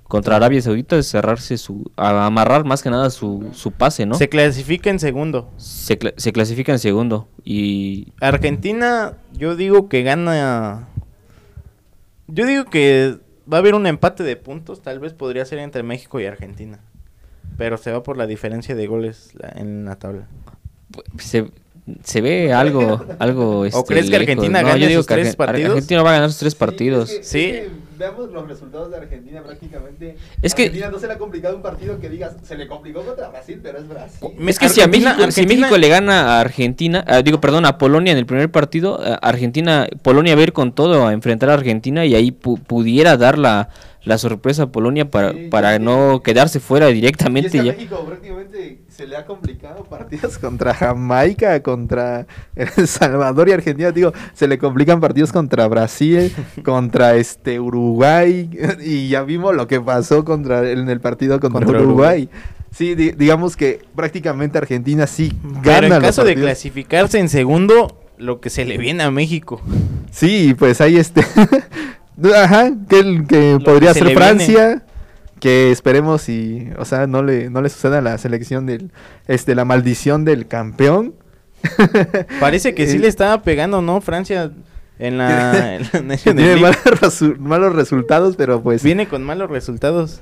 contra 0.03 0.35
Arabia 0.35 0.61
Saudita, 0.61 1.01
cerrarse 1.01 1.57
su, 1.57 1.89
a 1.97 2.27
amarrar 2.27 2.63
más 2.65 2.83
que 2.83 2.91
nada 2.91 3.09
su, 3.09 3.49
su 3.53 3.71
pase, 3.71 4.05
¿no? 4.05 4.13
Se 4.13 4.25
Se, 4.25 4.29
clasifica 4.29 4.91
en 4.91 4.99
segundo. 4.99 5.49
cla- 5.57 6.13
se 6.15 6.31
clasifica 6.31 6.71
en 6.71 6.79
segundo. 6.79 7.27
Y 7.43 8.09
Argentina, 8.21 9.13
yo 9.35 9.55
digo 9.55 9.89
que 9.89 10.03
gana. 10.03 10.87
Yo 12.27 12.45
digo 12.45 12.65
que 12.65 13.17
va 13.51 13.57
a 13.57 13.59
haber 13.59 13.75
un 13.75 13.85
empate 13.87 14.23
de 14.23 14.35
puntos, 14.35 14.81
tal 14.81 14.99
vez 14.99 15.13
podría 15.13 15.45
ser 15.45 15.59
entre 15.59 15.83
México 15.83 16.19
y 16.19 16.25
Argentina. 16.25 16.79
Pero 17.57 17.77
se 17.77 17.91
va 17.91 18.01
por 18.03 18.17
la 18.17 18.25
diferencia 18.27 18.75
de 18.75 18.87
goles 18.87 19.31
la- 19.33 19.49
en 19.55 19.85
la 19.85 19.95
tabla. 19.97 20.27
se, 21.19 21.51
se 22.03 22.21
ve 22.21 22.53
algo, 22.53 23.05
algo 23.19 23.65
este, 23.65 23.83
crees 23.85 24.05
que 24.05 24.11
lejos. 24.11 24.21
Argentina 24.29 24.61
No, 24.61 24.67
gane 24.69 24.79
yo 24.79 24.87
digo 24.87 25.01
sus 25.01 25.07
que 25.07 25.13
tres 25.15 25.35
partidos? 25.35 25.71
Argentina 25.71 26.01
va 26.03 26.09
a 26.11 26.13
ganar 26.13 26.29
sus 26.31 26.39
tres 26.39 26.55
partidos. 26.55 27.11
Sí. 27.21 27.63
Veamos 28.03 28.31
los 28.31 28.47
resultados 28.47 28.91
de 28.91 28.97
Argentina 28.97 29.41
prácticamente. 29.41 30.17
Es 30.41 30.53
que- 30.53 30.63
Argentina 30.63 30.89
no 30.89 30.99
se 30.99 31.07
le 31.07 31.13
ha 31.13 31.17
complicado 31.17 31.55
un 31.55 31.61
partido 31.61 31.99
que 31.99 32.09
digas, 32.09 32.35
se 32.43 32.55
le 32.57 32.67
complicó 32.67 33.01
contra 33.01 33.29
Brasil, 33.29 33.59
pero 33.63 33.79
es 33.79 33.87
Brasil. 33.87 34.19
Es 34.47 34.59
que 34.59 34.69
si 34.69 34.81
a 34.81 34.85
Argentina- 34.85 35.11
México, 35.13 35.31
si 35.31 35.41
Argentina- 35.41 35.61
México 35.67 35.77
le 35.77 35.89
gana 35.89 36.21
a 36.37 36.39
Argentina, 36.41 37.03
ah, 37.07 37.21
digo, 37.21 37.39
perdón, 37.39 37.65
a 37.65 37.77
Polonia 37.77 38.11
en 38.11 38.17
el 38.17 38.25
primer 38.25 38.51
partido, 38.51 38.99
ah, 39.03 39.19
Argentina, 39.21 39.87
Polonia 40.01 40.35
va 40.35 40.41
a 40.41 40.43
ir 40.43 40.53
con 40.53 40.73
todo 40.73 41.07
a 41.07 41.13
enfrentar 41.13 41.49
a 41.49 41.53
Argentina 41.53 42.05
y 42.05 42.15
ahí 42.15 42.31
pu- 42.31 42.59
pudiera 42.61 43.15
dar 43.17 43.37
la, 43.37 43.69
la 44.05 44.17
sorpresa 44.17 44.63
a 44.63 44.71
Polonia 44.71 45.09
para, 45.09 45.31
Sí, 45.31 45.47
para 45.49 45.71
sí, 45.73 45.77
sí. 45.77 45.83
no 45.85 46.21
quedarse 46.23 46.59
fuera 46.59 46.87
Y 46.87 46.89
es 46.91 46.95
directamente 46.95 47.49
que 47.51 47.59
a 47.59 47.63
ya. 47.63 47.71
México 47.73 48.03
prácticamente 48.05 48.81
se 48.89 49.07
le 49.07 49.15
ha 49.15 49.25
complicado 49.25 49.83
partidos 49.85 50.37
contra 50.39 50.73
Jamaica, 50.73 51.61
contra 51.63 52.27
El 52.55 52.87
Salvador 52.87 53.49
y 53.49 53.53
Argentina, 53.53 53.91
digo, 53.91 54.11
se 54.33 54.47
le 54.47 54.57
complican 54.57 54.99
partidos 54.99 55.31
contra 55.31 55.67
Brasil, 55.67 56.31
contra 56.63 57.15
este 57.15 57.59
Uruguay 57.59 58.49
y 58.85 59.07
ya 59.09 59.23
vimos 59.23 59.55
lo 59.55 59.67
que 59.67 59.79
pasó 59.79 60.25
contra 60.25 60.69
en 60.69 60.89
el 60.89 60.99
partido 60.99 61.39
contra, 61.39 61.65
Contra 61.65 61.81
Uruguay. 61.81 62.29
Sí, 62.71 62.95
di- 62.95 63.11
digamos 63.11 63.55
que 63.55 63.81
prácticamente 63.95 64.57
Argentina 64.57 65.05
sí 65.07 65.31
Pero 65.41 65.61
gana 65.61 65.85
en 65.87 65.89
los 65.93 66.01
caso 66.01 66.23
de 66.23 66.33
clasificarse 66.35 67.19
en 67.19 67.29
segundo, 67.29 68.01
lo 68.17 68.41
que 68.41 68.49
se 68.49 68.65
le 68.65 68.77
viene 68.79 69.03
a 69.03 69.11
México. 69.11 69.61
Sí, 70.11 70.55
pues 70.57 70.81
ahí 70.81 70.97
este. 70.97 71.23
Ajá, 72.35 72.71
que, 72.89 73.23
que 73.27 73.57
podría 73.63 73.93
que 73.93 73.99
se 73.99 74.05
ser 74.05 74.15
Francia. 74.15 74.83
Que 75.39 75.71
esperemos 75.71 76.29
y, 76.29 76.69
o 76.77 76.85
sea, 76.85 77.05
no 77.05 77.21
le, 77.21 77.49
no 77.49 77.61
le 77.61 77.67
suceda 77.69 77.97
a 77.97 78.01
la 78.01 78.17
selección 78.17 78.65
del, 78.65 78.91
este, 79.27 79.55
la 79.55 79.65
maldición 79.65 80.23
del 80.23 80.47
campeón. 80.47 81.15
Parece 82.39 82.73
que 82.73 82.87
sí 82.87 82.95
Eh, 82.95 82.99
le 82.99 83.07
estaba 83.09 83.41
pegando, 83.41 83.81
¿no? 83.81 83.99
Francia 83.99 84.51
en 84.99 85.17
la, 85.17 85.75
en 85.93 86.07
la 86.07 86.17
tiene 86.17 86.55
malos, 86.55 86.77
resu- 86.85 87.37
malos 87.37 87.75
resultados, 87.75 88.35
pero 88.37 88.61
pues 88.61 88.83
Viene 88.83 89.07
con 89.07 89.23
malos 89.23 89.49
resultados. 89.49 90.21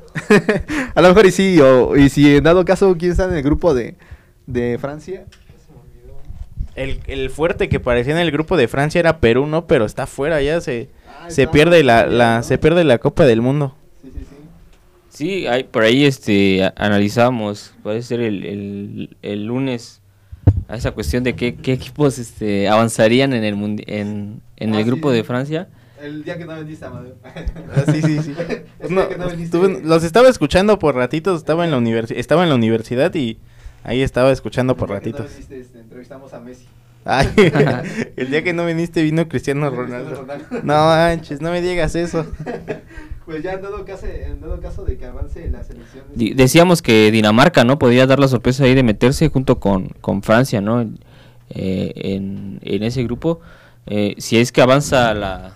a 0.95 1.01
lo 1.01 1.10
mejor 1.10 1.25
y 1.27 1.32
sí, 1.32 1.60
o, 1.62 1.95
y 1.95 2.10
si 2.10 2.38
en 2.38 2.43
dado 2.43 2.65
caso, 2.65 2.95
¿quién 2.97 3.12
está 3.12 3.25
en 3.25 3.36
el 3.36 3.43
grupo 3.43 3.75
de, 3.75 3.95
de 4.47 4.80
Francia? 4.80 5.25
El, 6.75 7.01
el 7.08 7.30
fuerte 7.30 7.69
que 7.69 7.80
parecía 7.80 8.13
en 8.13 8.19
el 8.19 8.32
grupo 8.32 8.56
de 8.58 8.67
Francia 8.67 8.99
era 8.99 9.19
Perú, 9.19 9.45
¿no? 9.45 9.67
Pero 9.67 9.86
está 9.86 10.08
fuera 10.08 10.41
ya, 10.41 10.62
se, 10.62 10.89
se 11.32 11.48
pierde 11.48 11.84
la, 11.84 12.06
la, 12.08 12.44
se 12.44 12.58
pierde 12.58 12.84
la 12.84 12.98
Copa 12.98 13.26
del 13.26 13.41
Mundo. 13.41 13.76
Sí, 14.02 14.12
sí, 14.13 14.20
sí. 14.30 14.36
Sí, 15.10 15.48
hay, 15.48 15.63
por 15.65 15.84
ahí 15.84 16.06
este, 16.06 16.72
analizamos, 16.76 17.74
parece 17.84 18.08
ser 18.10 18.22
el, 18.22 18.46
el, 18.46 19.17
el 19.22 19.46
lunes, 19.46 20.02
a 20.67 20.76
esa 20.76 20.91
cuestión 20.91 21.24
de 21.24 21.36
qué, 21.36 21.56
qué 21.56 21.74
equipos 21.74 22.17
este, 22.17 22.67
avanzarían 22.70 23.34
en 23.34 23.44
el 23.44 23.56
mundi- 23.56 23.84
en, 23.88 24.41
en 24.58 24.74
Ah, 24.74 24.78
el 24.78 24.84
sí, 24.84 24.89
grupo 24.89 25.12
sí. 25.12 25.17
de 25.17 25.24
Francia. 25.24 25.67
El 26.02 26.24
día 26.24 26.36
que 26.38 26.46
no 26.46 26.56
vendiste, 26.56 26.86
Amadeo. 26.86 27.15
Ah, 27.24 27.84
sí, 27.91 28.02
sí, 28.02 28.20
sí. 28.24 28.34
No, 28.89 29.08
que 29.10 29.17
no 29.17 29.28
los 29.84 30.04
estaba 30.04 30.30
escuchando 30.30 30.80
por 30.80 30.96
ratitos, 30.96 31.38
estaba 31.38 31.63
en 31.65 31.72
la 31.72 31.78
universidad, 31.78 32.20
estaba 32.20 32.44
en 32.44 32.50
la 32.50 32.56
universidad 32.56 33.13
y 33.13 33.38
ahí 33.84 34.02
estaba 34.02 34.32
escuchando 34.32 34.76
por 34.76 34.89
El 34.89 34.94
no 34.94 35.00
ratitos. 35.00 35.32
este, 35.38 35.62
entrevistamos 35.80 36.34
a 36.34 36.39
Messi. 36.39 36.65
Ay, 37.03 37.27
el 38.15 38.29
día 38.29 38.43
que 38.43 38.53
no 38.53 38.65
viniste 38.65 39.01
vino 39.01 39.27
Cristiano 39.27 39.69
Ronaldo. 39.69 40.25
No 40.63 40.73
manches, 40.85 41.41
no 41.41 41.51
me 41.51 41.61
digas 41.61 41.95
eso. 41.95 42.25
Pues 43.23 43.43
ya 43.43 43.53
en 43.53 43.61
dado 43.61 43.85
caso, 43.85 44.07
en 44.07 44.41
dado 44.41 44.59
caso 44.59 44.83
de 44.83 44.97
que 44.97 45.05
avance 45.05 45.49
la 45.49 45.63
selección. 45.63 46.03
Este, 46.11 46.33
decíamos 46.35 46.81
que 46.81 47.11
Dinamarca, 47.11 47.63
¿no? 47.63 47.77
Podría 47.79 48.05
dar 48.07 48.19
la 48.19 48.27
sorpresa 48.27 48.63
ahí 48.65 48.73
de 48.73 48.83
meterse 48.83 49.29
junto 49.29 49.59
con, 49.59 49.89
con 50.01 50.21
Francia, 50.23 50.59
¿no? 50.59 50.81
En, 50.81 50.99
eh, 51.51 51.93
en, 51.95 52.59
en 52.63 52.83
ese 52.83 53.03
grupo. 53.03 53.39
Eh, 53.85 54.15
si 54.17 54.37
es 54.37 54.51
que 54.51 54.61
avanza 54.61 55.13
la, 55.13 55.55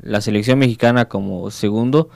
la 0.00 0.20
selección 0.22 0.58
mexicana 0.58 1.04
como 1.04 1.50
segundo, 1.50 2.08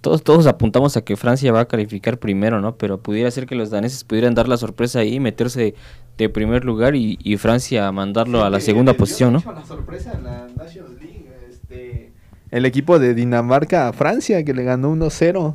todos, 0.00 0.22
todos 0.22 0.46
apuntamos 0.46 0.96
a 0.96 1.02
que 1.02 1.16
Francia 1.16 1.52
va 1.52 1.60
a 1.60 1.64
calificar 1.68 2.18
primero, 2.18 2.60
¿no? 2.60 2.76
Pero 2.76 3.02
pudiera 3.02 3.30
ser 3.30 3.46
que 3.46 3.54
los 3.54 3.70
daneses 3.70 4.04
pudieran 4.04 4.34
dar 4.34 4.46
la 4.46 4.56
sorpresa 4.56 4.98
ahí, 4.98 5.20
meterse 5.20 5.74
de 6.18 6.28
primer 6.28 6.64
lugar 6.64 6.96
y, 6.96 7.18
y 7.22 7.38
Francia 7.38 7.90
mandarlo 7.92 8.40
sí, 8.40 8.44
a 8.44 8.50
la 8.50 8.58
que 8.58 8.64
segunda 8.64 8.92
posición, 8.94 9.32
¿no? 9.32 9.42
la 9.52 9.64
sorpresa 9.64 10.12
en 10.12 10.24
la 10.24 10.48
Nations 10.54 11.00
League, 11.00 11.26
este, 11.48 12.12
el 12.50 12.66
equipo 12.66 12.98
de 12.98 13.14
Dinamarca 13.14 13.88
a 13.88 13.92
Francia 13.94 14.44
que 14.44 14.52
le 14.52 14.64
ganó 14.64 14.94
1-0 14.94 15.54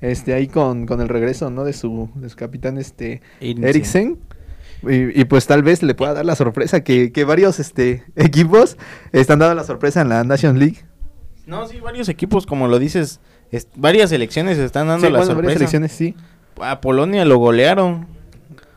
este 0.00 0.34
ahí 0.34 0.46
con, 0.46 0.86
con 0.86 1.00
el 1.00 1.08
regreso 1.08 1.50
no 1.50 1.64
de 1.64 1.72
su, 1.72 2.10
de 2.14 2.28
su 2.28 2.36
capitán 2.36 2.78
este 2.78 3.22
Eriksen. 3.40 3.64
Eriksen 3.64 4.18
y, 4.82 5.20
y, 5.20 5.24
pues 5.24 5.46
tal 5.46 5.62
vez 5.62 5.82
le 5.82 5.94
pueda 5.94 6.12
dar 6.12 6.26
la 6.26 6.36
sorpresa 6.36 6.84
que, 6.84 7.10
que 7.10 7.24
varios 7.24 7.58
este 7.58 8.04
equipos 8.16 8.76
están 9.12 9.38
dando 9.38 9.54
la 9.54 9.64
sorpresa 9.64 10.02
en 10.02 10.10
la 10.10 10.22
Nations 10.24 10.58
League 10.58 10.84
No, 11.46 11.66
sí, 11.66 11.80
varios 11.80 12.08
equipos, 12.08 12.44
como 12.46 12.68
lo 12.68 12.78
dices, 12.78 13.20
es- 13.56 13.68
varias 13.76 14.10
selecciones 14.10 14.58
están 14.58 14.88
dando 14.88 15.06
Sí, 15.06 15.12
la 15.12 15.18
bueno, 15.18 15.32
sorpresa. 15.34 15.46
varias 15.54 15.58
selecciones 15.70 15.92
sí 15.92 16.14
A 16.60 16.80
Polonia 16.80 17.24
lo 17.24 17.38
golearon. 17.38 18.06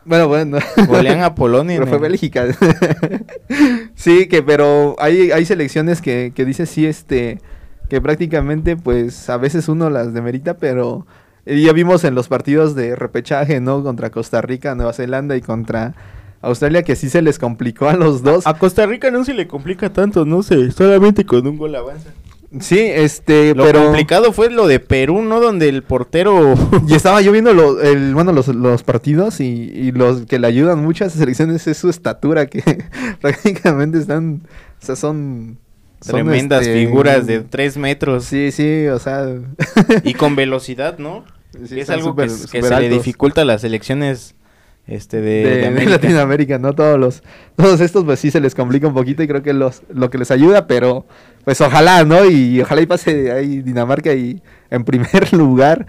bueno 0.04 0.28
bueno 0.28 0.58
Golean 0.86 1.22
a 1.22 1.34
Polonia. 1.36 1.76
Pero 1.78 1.86
fue 1.88 1.98
Bélgica. 1.98 2.46
sí, 3.94 4.26
que 4.26 4.42
pero 4.42 4.96
hay, 4.98 5.30
hay 5.30 5.44
selecciones 5.44 6.00
que, 6.02 6.32
que 6.34 6.44
dice 6.44 6.66
sí, 6.66 6.86
este, 6.86 7.40
que 7.88 8.00
prácticamente 8.00 8.76
pues 8.76 9.28
a 9.30 9.36
veces 9.36 9.68
uno 9.68 9.90
las 9.90 10.12
demerita, 10.14 10.56
pero 10.58 11.06
eh, 11.46 11.60
ya 11.60 11.72
vimos 11.72 12.04
en 12.04 12.14
los 12.14 12.28
partidos 12.28 12.74
de 12.74 12.96
repechaje, 12.96 13.60
¿no? 13.60 13.82
Contra 13.82 14.10
Costa 14.10 14.40
Rica, 14.42 14.74
Nueva 14.74 14.92
Zelanda 14.92 15.36
y 15.36 15.40
contra 15.40 15.94
Australia 16.40 16.82
que 16.82 16.94
sí 16.96 17.08
se 17.08 17.22
les 17.22 17.38
complicó 17.38 17.88
a 17.88 17.94
los 17.94 18.22
dos. 18.22 18.46
A 18.46 18.54
Costa 18.54 18.86
Rica 18.86 19.10
no 19.10 19.24
se 19.24 19.34
le 19.34 19.48
complica 19.48 19.92
tanto, 19.92 20.24
no 20.24 20.42
sé, 20.42 20.70
solamente 20.70 21.24
con 21.24 21.46
un 21.46 21.56
gol 21.58 21.74
avanza. 21.74 22.10
Sí, 22.60 22.78
este, 22.80 23.54
Lo 23.54 23.64
pero 23.64 23.84
complicado 23.84 24.32
fue 24.32 24.48
lo 24.50 24.66
de 24.66 24.80
Perú, 24.80 25.20
¿no? 25.20 25.38
Donde 25.38 25.68
el 25.68 25.82
portero... 25.82 26.54
y 26.88 26.94
estaba 26.94 27.20
yo 27.20 27.30
viendo 27.30 27.52
lo- 27.52 27.80
el, 27.82 28.14
bueno, 28.14 28.32
los, 28.32 28.48
los 28.48 28.82
partidos 28.82 29.40
y, 29.40 29.44
y 29.44 29.92
los 29.92 30.22
que 30.22 30.38
le 30.38 30.46
ayudan 30.46 30.82
mucho 30.82 31.04
a 31.04 31.08
esas 31.08 31.18
selecciones 31.20 31.66
es 31.66 31.76
su 31.76 31.90
estatura, 31.90 32.46
que 32.46 32.62
prácticamente 33.20 33.98
están, 33.98 34.42
o 34.82 34.84
sea, 34.86 34.96
son... 34.96 35.58
son, 36.00 36.14
Tremendas 36.14 36.62
este, 36.62 36.86
figuras 36.86 37.26
de 37.26 37.40
3 37.40 37.76
metros. 37.76 38.24
Sí, 38.24 38.50
sí, 38.50 38.86
o 38.86 38.98
sea... 38.98 39.26
Y 40.04 40.14
con 40.14 40.34
velocidad, 40.36 40.96
¿no? 40.98 41.24
Sí, 41.66 41.80
es 41.80 41.90
algo 41.90 42.16
que, 42.16 42.28
que 42.50 42.62
se 42.62 42.80
le 42.80 42.88
dificulta 42.88 43.42
a 43.42 43.44
las 43.44 43.60
selecciones 43.60 44.34
este, 44.88 45.20
de, 45.20 45.44
de, 45.44 45.50
de 45.50 45.56
de 45.58 45.66
América. 45.66 45.90
Latinoamérica, 45.92 46.58
¿no? 46.58 46.72
Todos 46.72 46.98
los, 46.98 47.22
todos 47.56 47.80
estos 47.80 48.04
pues 48.04 48.18
sí 48.18 48.30
se 48.30 48.40
les 48.40 48.54
complica 48.54 48.88
un 48.88 48.94
poquito 48.94 49.22
y 49.22 49.28
creo 49.28 49.42
que 49.42 49.52
los, 49.52 49.82
lo 49.92 50.10
que 50.10 50.18
les 50.18 50.30
ayuda, 50.30 50.66
pero 50.66 51.06
pues 51.44 51.60
ojalá, 51.60 52.04
¿no? 52.04 52.24
Y 52.24 52.60
ojalá 52.60 52.80
y 52.80 52.86
pase 52.86 53.30
ahí 53.30 53.60
Dinamarca 53.60 54.14
y 54.14 54.42
en 54.70 54.84
primer 54.84 55.32
lugar 55.34 55.86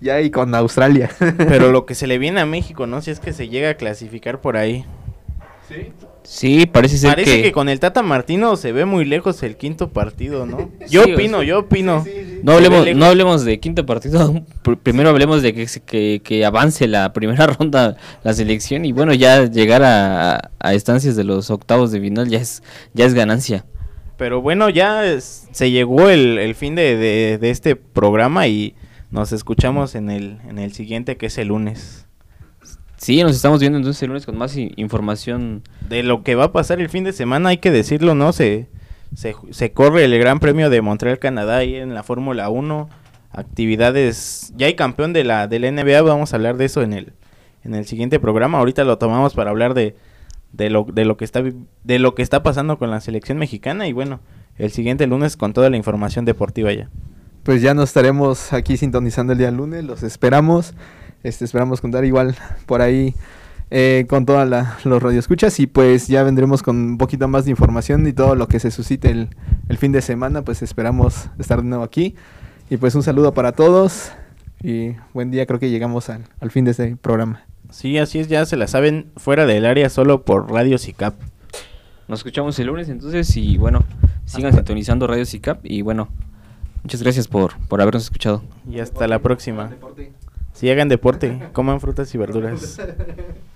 ya 0.00 0.20
y 0.20 0.30
con 0.30 0.54
Australia. 0.54 1.10
Pero 1.18 1.72
lo 1.72 1.86
que 1.86 1.94
se 1.94 2.06
le 2.06 2.18
viene 2.18 2.40
a 2.40 2.46
México, 2.46 2.86
¿no? 2.86 3.00
Si 3.00 3.10
es 3.10 3.20
que 3.20 3.32
se 3.32 3.48
llega 3.48 3.70
a 3.70 3.74
clasificar 3.74 4.40
por 4.40 4.56
ahí. 4.56 4.84
¿Sí? 5.68 5.92
Sí, 6.24 6.66
parece 6.66 6.98
ser 6.98 7.10
Parece 7.10 7.36
que... 7.36 7.42
que... 7.42 7.52
con 7.52 7.68
el 7.68 7.80
Tata 7.80 8.02
Martino 8.02 8.56
se 8.56 8.72
ve 8.72 8.84
muy 8.84 9.04
lejos 9.04 9.42
el 9.42 9.56
quinto 9.56 9.88
partido, 9.90 10.46
¿no? 10.46 10.70
Yo 10.88 11.04
Sí, 11.04 11.10
o 11.10 11.14
opino, 11.14 11.38
sea, 11.38 11.46
yo 11.46 11.58
opino. 11.60 12.04
Sí, 12.04 12.10
sí, 12.10 12.24
sí. 12.24 12.40
No 12.42 12.52
hablemos, 12.52 12.86
no 12.94 13.04
hablemos 13.06 13.44
de 13.44 13.60
quinto 13.60 13.84
partido, 13.86 14.32
pr- 14.64 14.78
primero 14.82 15.08
hablemos 15.10 15.42
de 15.42 15.52
que, 15.54 15.66
se- 15.68 15.80
que, 15.80 16.20
que 16.24 16.44
avance 16.44 16.86
la 16.88 17.12
primera 17.12 17.46
ronda 17.58 17.96
la 18.22 18.32
selección 18.34 18.84
y 18.84 18.92
bueno, 18.92 19.12
ya 19.14 19.44
llegar 19.46 19.82
a, 19.82 20.36
a- 20.36 20.50
a 20.60 20.74
estancias 20.74 21.16
de 21.16 21.24
los 21.24 21.50
octavos 21.50 21.90
de 21.92 22.00
final 22.00 22.28
ya 22.28 22.38
es, 22.38 22.62
ya 22.94 23.04
es 23.04 23.14
ganancia. 23.14 23.64
Pero 24.16 24.40
bueno, 24.40 24.68
ya 24.70 25.04
es- 25.06 25.48
se 25.52 25.70
llegó 25.70 26.08
el, 26.08 26.38
el 26.38 26.54
fin 26.54 26.74
de, 26.74 26.96
de- 26.96 27.38
de 27.38 27.50
este 27.50 27.74
programa 27.76 28.46
y 28.46 28.74
nos 29.10 29.32
escuchamos 29.32 29.94
en 29.94 30.08
el, 30.10 30.38
en 30.48 30.58
el 30.58 30.72
siguiente 30.72 31.16
que 31.16 31.26
es 31.26 31.36
el 31.38 31.48
lunes. 31.48 32.06
Sí, 33.02 33.20
nos 33.20 33.34
estamos 33.34 33.58
viendo 33.58 33.78
entonces 33.78 34.00
el 34.04 34.10
lunes 34.10 34.24
con 34.24 34.38
más 34.38 34.56
información. 34.56 35.64
De 35.88 36.04
lo 36.04 36.22
que 36.22 36.36
va 36.36 36.44
a 36.44 36.52
pasar 36.52 36.80
el 36.80 36.88
fin 36.88 37.02
de 37.02 37.12
semana 37.12 37.48
hay 37.48 37.56
que 37.56 37.72
decirlo, 37.72 38.14
¿no? 38.14 38.32
Se, 38.32 38.68
se, 39.16 39.72
corre 39.72 40.04
el 40.04 40.16
Gran 40.20 40.38
Premio 40.38 40.70
de 40.70 40.82
Montreal, 40.82 41.18
Canadá 41.18 41.56
ahí 41.56 41.74
en 41.74 41.94
la 41.94 42.04
Fórmula 42.04 42.48
1. 42.48 42.88
Actividades, 43.32 44.52
ya 44.54 44.68
hay 44.68 44.76
campeón 44.76 45.12
de 45.12 45.24
la, 45.24 45.48
de 45.48 45.58
la 45.58 45.72
NBA, 45.72 46.00
vamos 46.02 46.32
a 46.32 46.36
hablar 46.36 46.56
de 46.58 46.66
eso 46.66 46.80
en 46.82 46.92
el, 46.92 47.12
en 47.64 47.74
el 47.74 47.86
siguiente 47.86 48.20
programa. 48.20 48.58
Ahorita 48.58 48.84
lo 48.84 48.96
tomamos 48.98 49.34
para 49.34 49.50
hablar 49.50 49.74
de, 49.74 49.96
de, 50.52 50.70
lo, 50.70 50.84
de, 50.84 51.04
lo 51.04 51.16
que 51.16 51.24
está, 51.24 51.42
de 51.42 51.98
lo 51.98 52.14
que 52.14 52.22
está 52.22 52.44
pasando 52.44 52.78
con 52.78 52.92
la 52.92 53.00
selección 53.00 53.36
mexicana 53.36 53.88
y 53.88 53.92
bueno, 53.92 54.20
el 54.58 54.70
siguiente 54.70 55.08
lunes 55.08 55.36
con 55.36 55.52
toda 55.54 55.70
la 55.70 55.76
información 55.76 56.24
deportiva 56.24 56.72
ya. 56.72 56.88
Pues 57.42 57.62
ya 57.62 57.74
nos 57.74 57.88
estaremos 57.88 58.52
aquí 58.52 58.76
sintonizando 58.76 59.32
el 59.32 59.40
día 59.40 59.50
lunes, 59.50 59.82
los 59.82 60.04
esperamos. 60.04 60.74
Este, 61.22 61.44
esperamos 61.44 61.80
contar 61.80 62.04
igual 62.04 62.34
por 62.66 62.82
ahí 62.82 63.14
eh, 63.70 64.06
con 64.08 64.26
todos 64.26 64.46
los 64.84 65.02
radioescuchas 65.02 65.58
y 65.60 65.66
pues 65.66 66.08
ya 66.08 66.22
vendremos 66.24 66.62
con 66.62 66.76
un 66.76 66.98
poquito 66.98 67.26
más 67.28 67.44
de 67.44 67.50
información 67.52 68.06
y 68.06 68.12
todo 68.12 68.34
lo 68.34 68.48
que 68.48 68.58
se 68.60 68.70
suscite 68.70 69.10
el, 69.10 69.28
el 69.68 69.78
fin 69.78 69.92
de 69.92 70.02
semana, 70.02 70.42
pues 70.42 70.62
esperamos 70.62 71.28
estar 71.38 71.62
de 71.62 71.68
nuevo 71.68 71.84
aquí. 71.84 72.14
Y 72.70 72.76
pues 72.76 72.94
un 72.94 73.02
saludo 73.02 73.32
para 73.34 73.52
todos 73.52 74.12
y 74.62 74.92
buen 75.14 75.30
día, 75.30 75.46
creo 75.46 75.58
que 75.60 75.70
llegamos 75.70 76.08
al, 76.10 76.24
al 76.40 76.50
fin 76.50 76.64
de 76.64 76.72
este 76.72 76.96
programa. 76.96 77.42
Sí, 77.70 77.96
así 77.98 78.18
es, 78.18 78.28
ya 78.28 78.44
se 78.44 78.56
la 78.56 78.66
saben 78.66 79.10
fuera 79.16 79.46
del 79.46 79.64
área 79.64 79.88
solo 79.88 80.22
por 80.24 80.50
Radio 80.50 80.76
CICAP. 80.78 81.14
Nos 82.08 82.20
escuchamos 82.20 82.58
el 82.58 82.66
lunes 82.66 82.88
entonces 82.90 83.34
y 83.36 83.56
bueno, 83.56 83.84
sigan 84.26 84.48
Hasta- 84.50 84.58
sintonizando 84.60 85.06
Radio 85.06 85.24
CICAP 85.24 85.60
y 85.64 85.80
bueno, 85.82 86.08
muchas 86.82 87.02
gracias 87.02 87.28
por, 87.28 87.56
por 87.68 87.80
habernos 87.80 88.02
escuchado. 88.04 88.42
Y 88.70 88.80
hasta 88.80 89.06
la 89.08 89.18
próxima. 89.20 89.70
Si 90.62 90.70
hagan 90.70 90.88
deporte, 90.88 91.48
coman 91.52 91.80
frutas 91.80 92.14
y 92.14 92.18
verduras. 92.18 92.80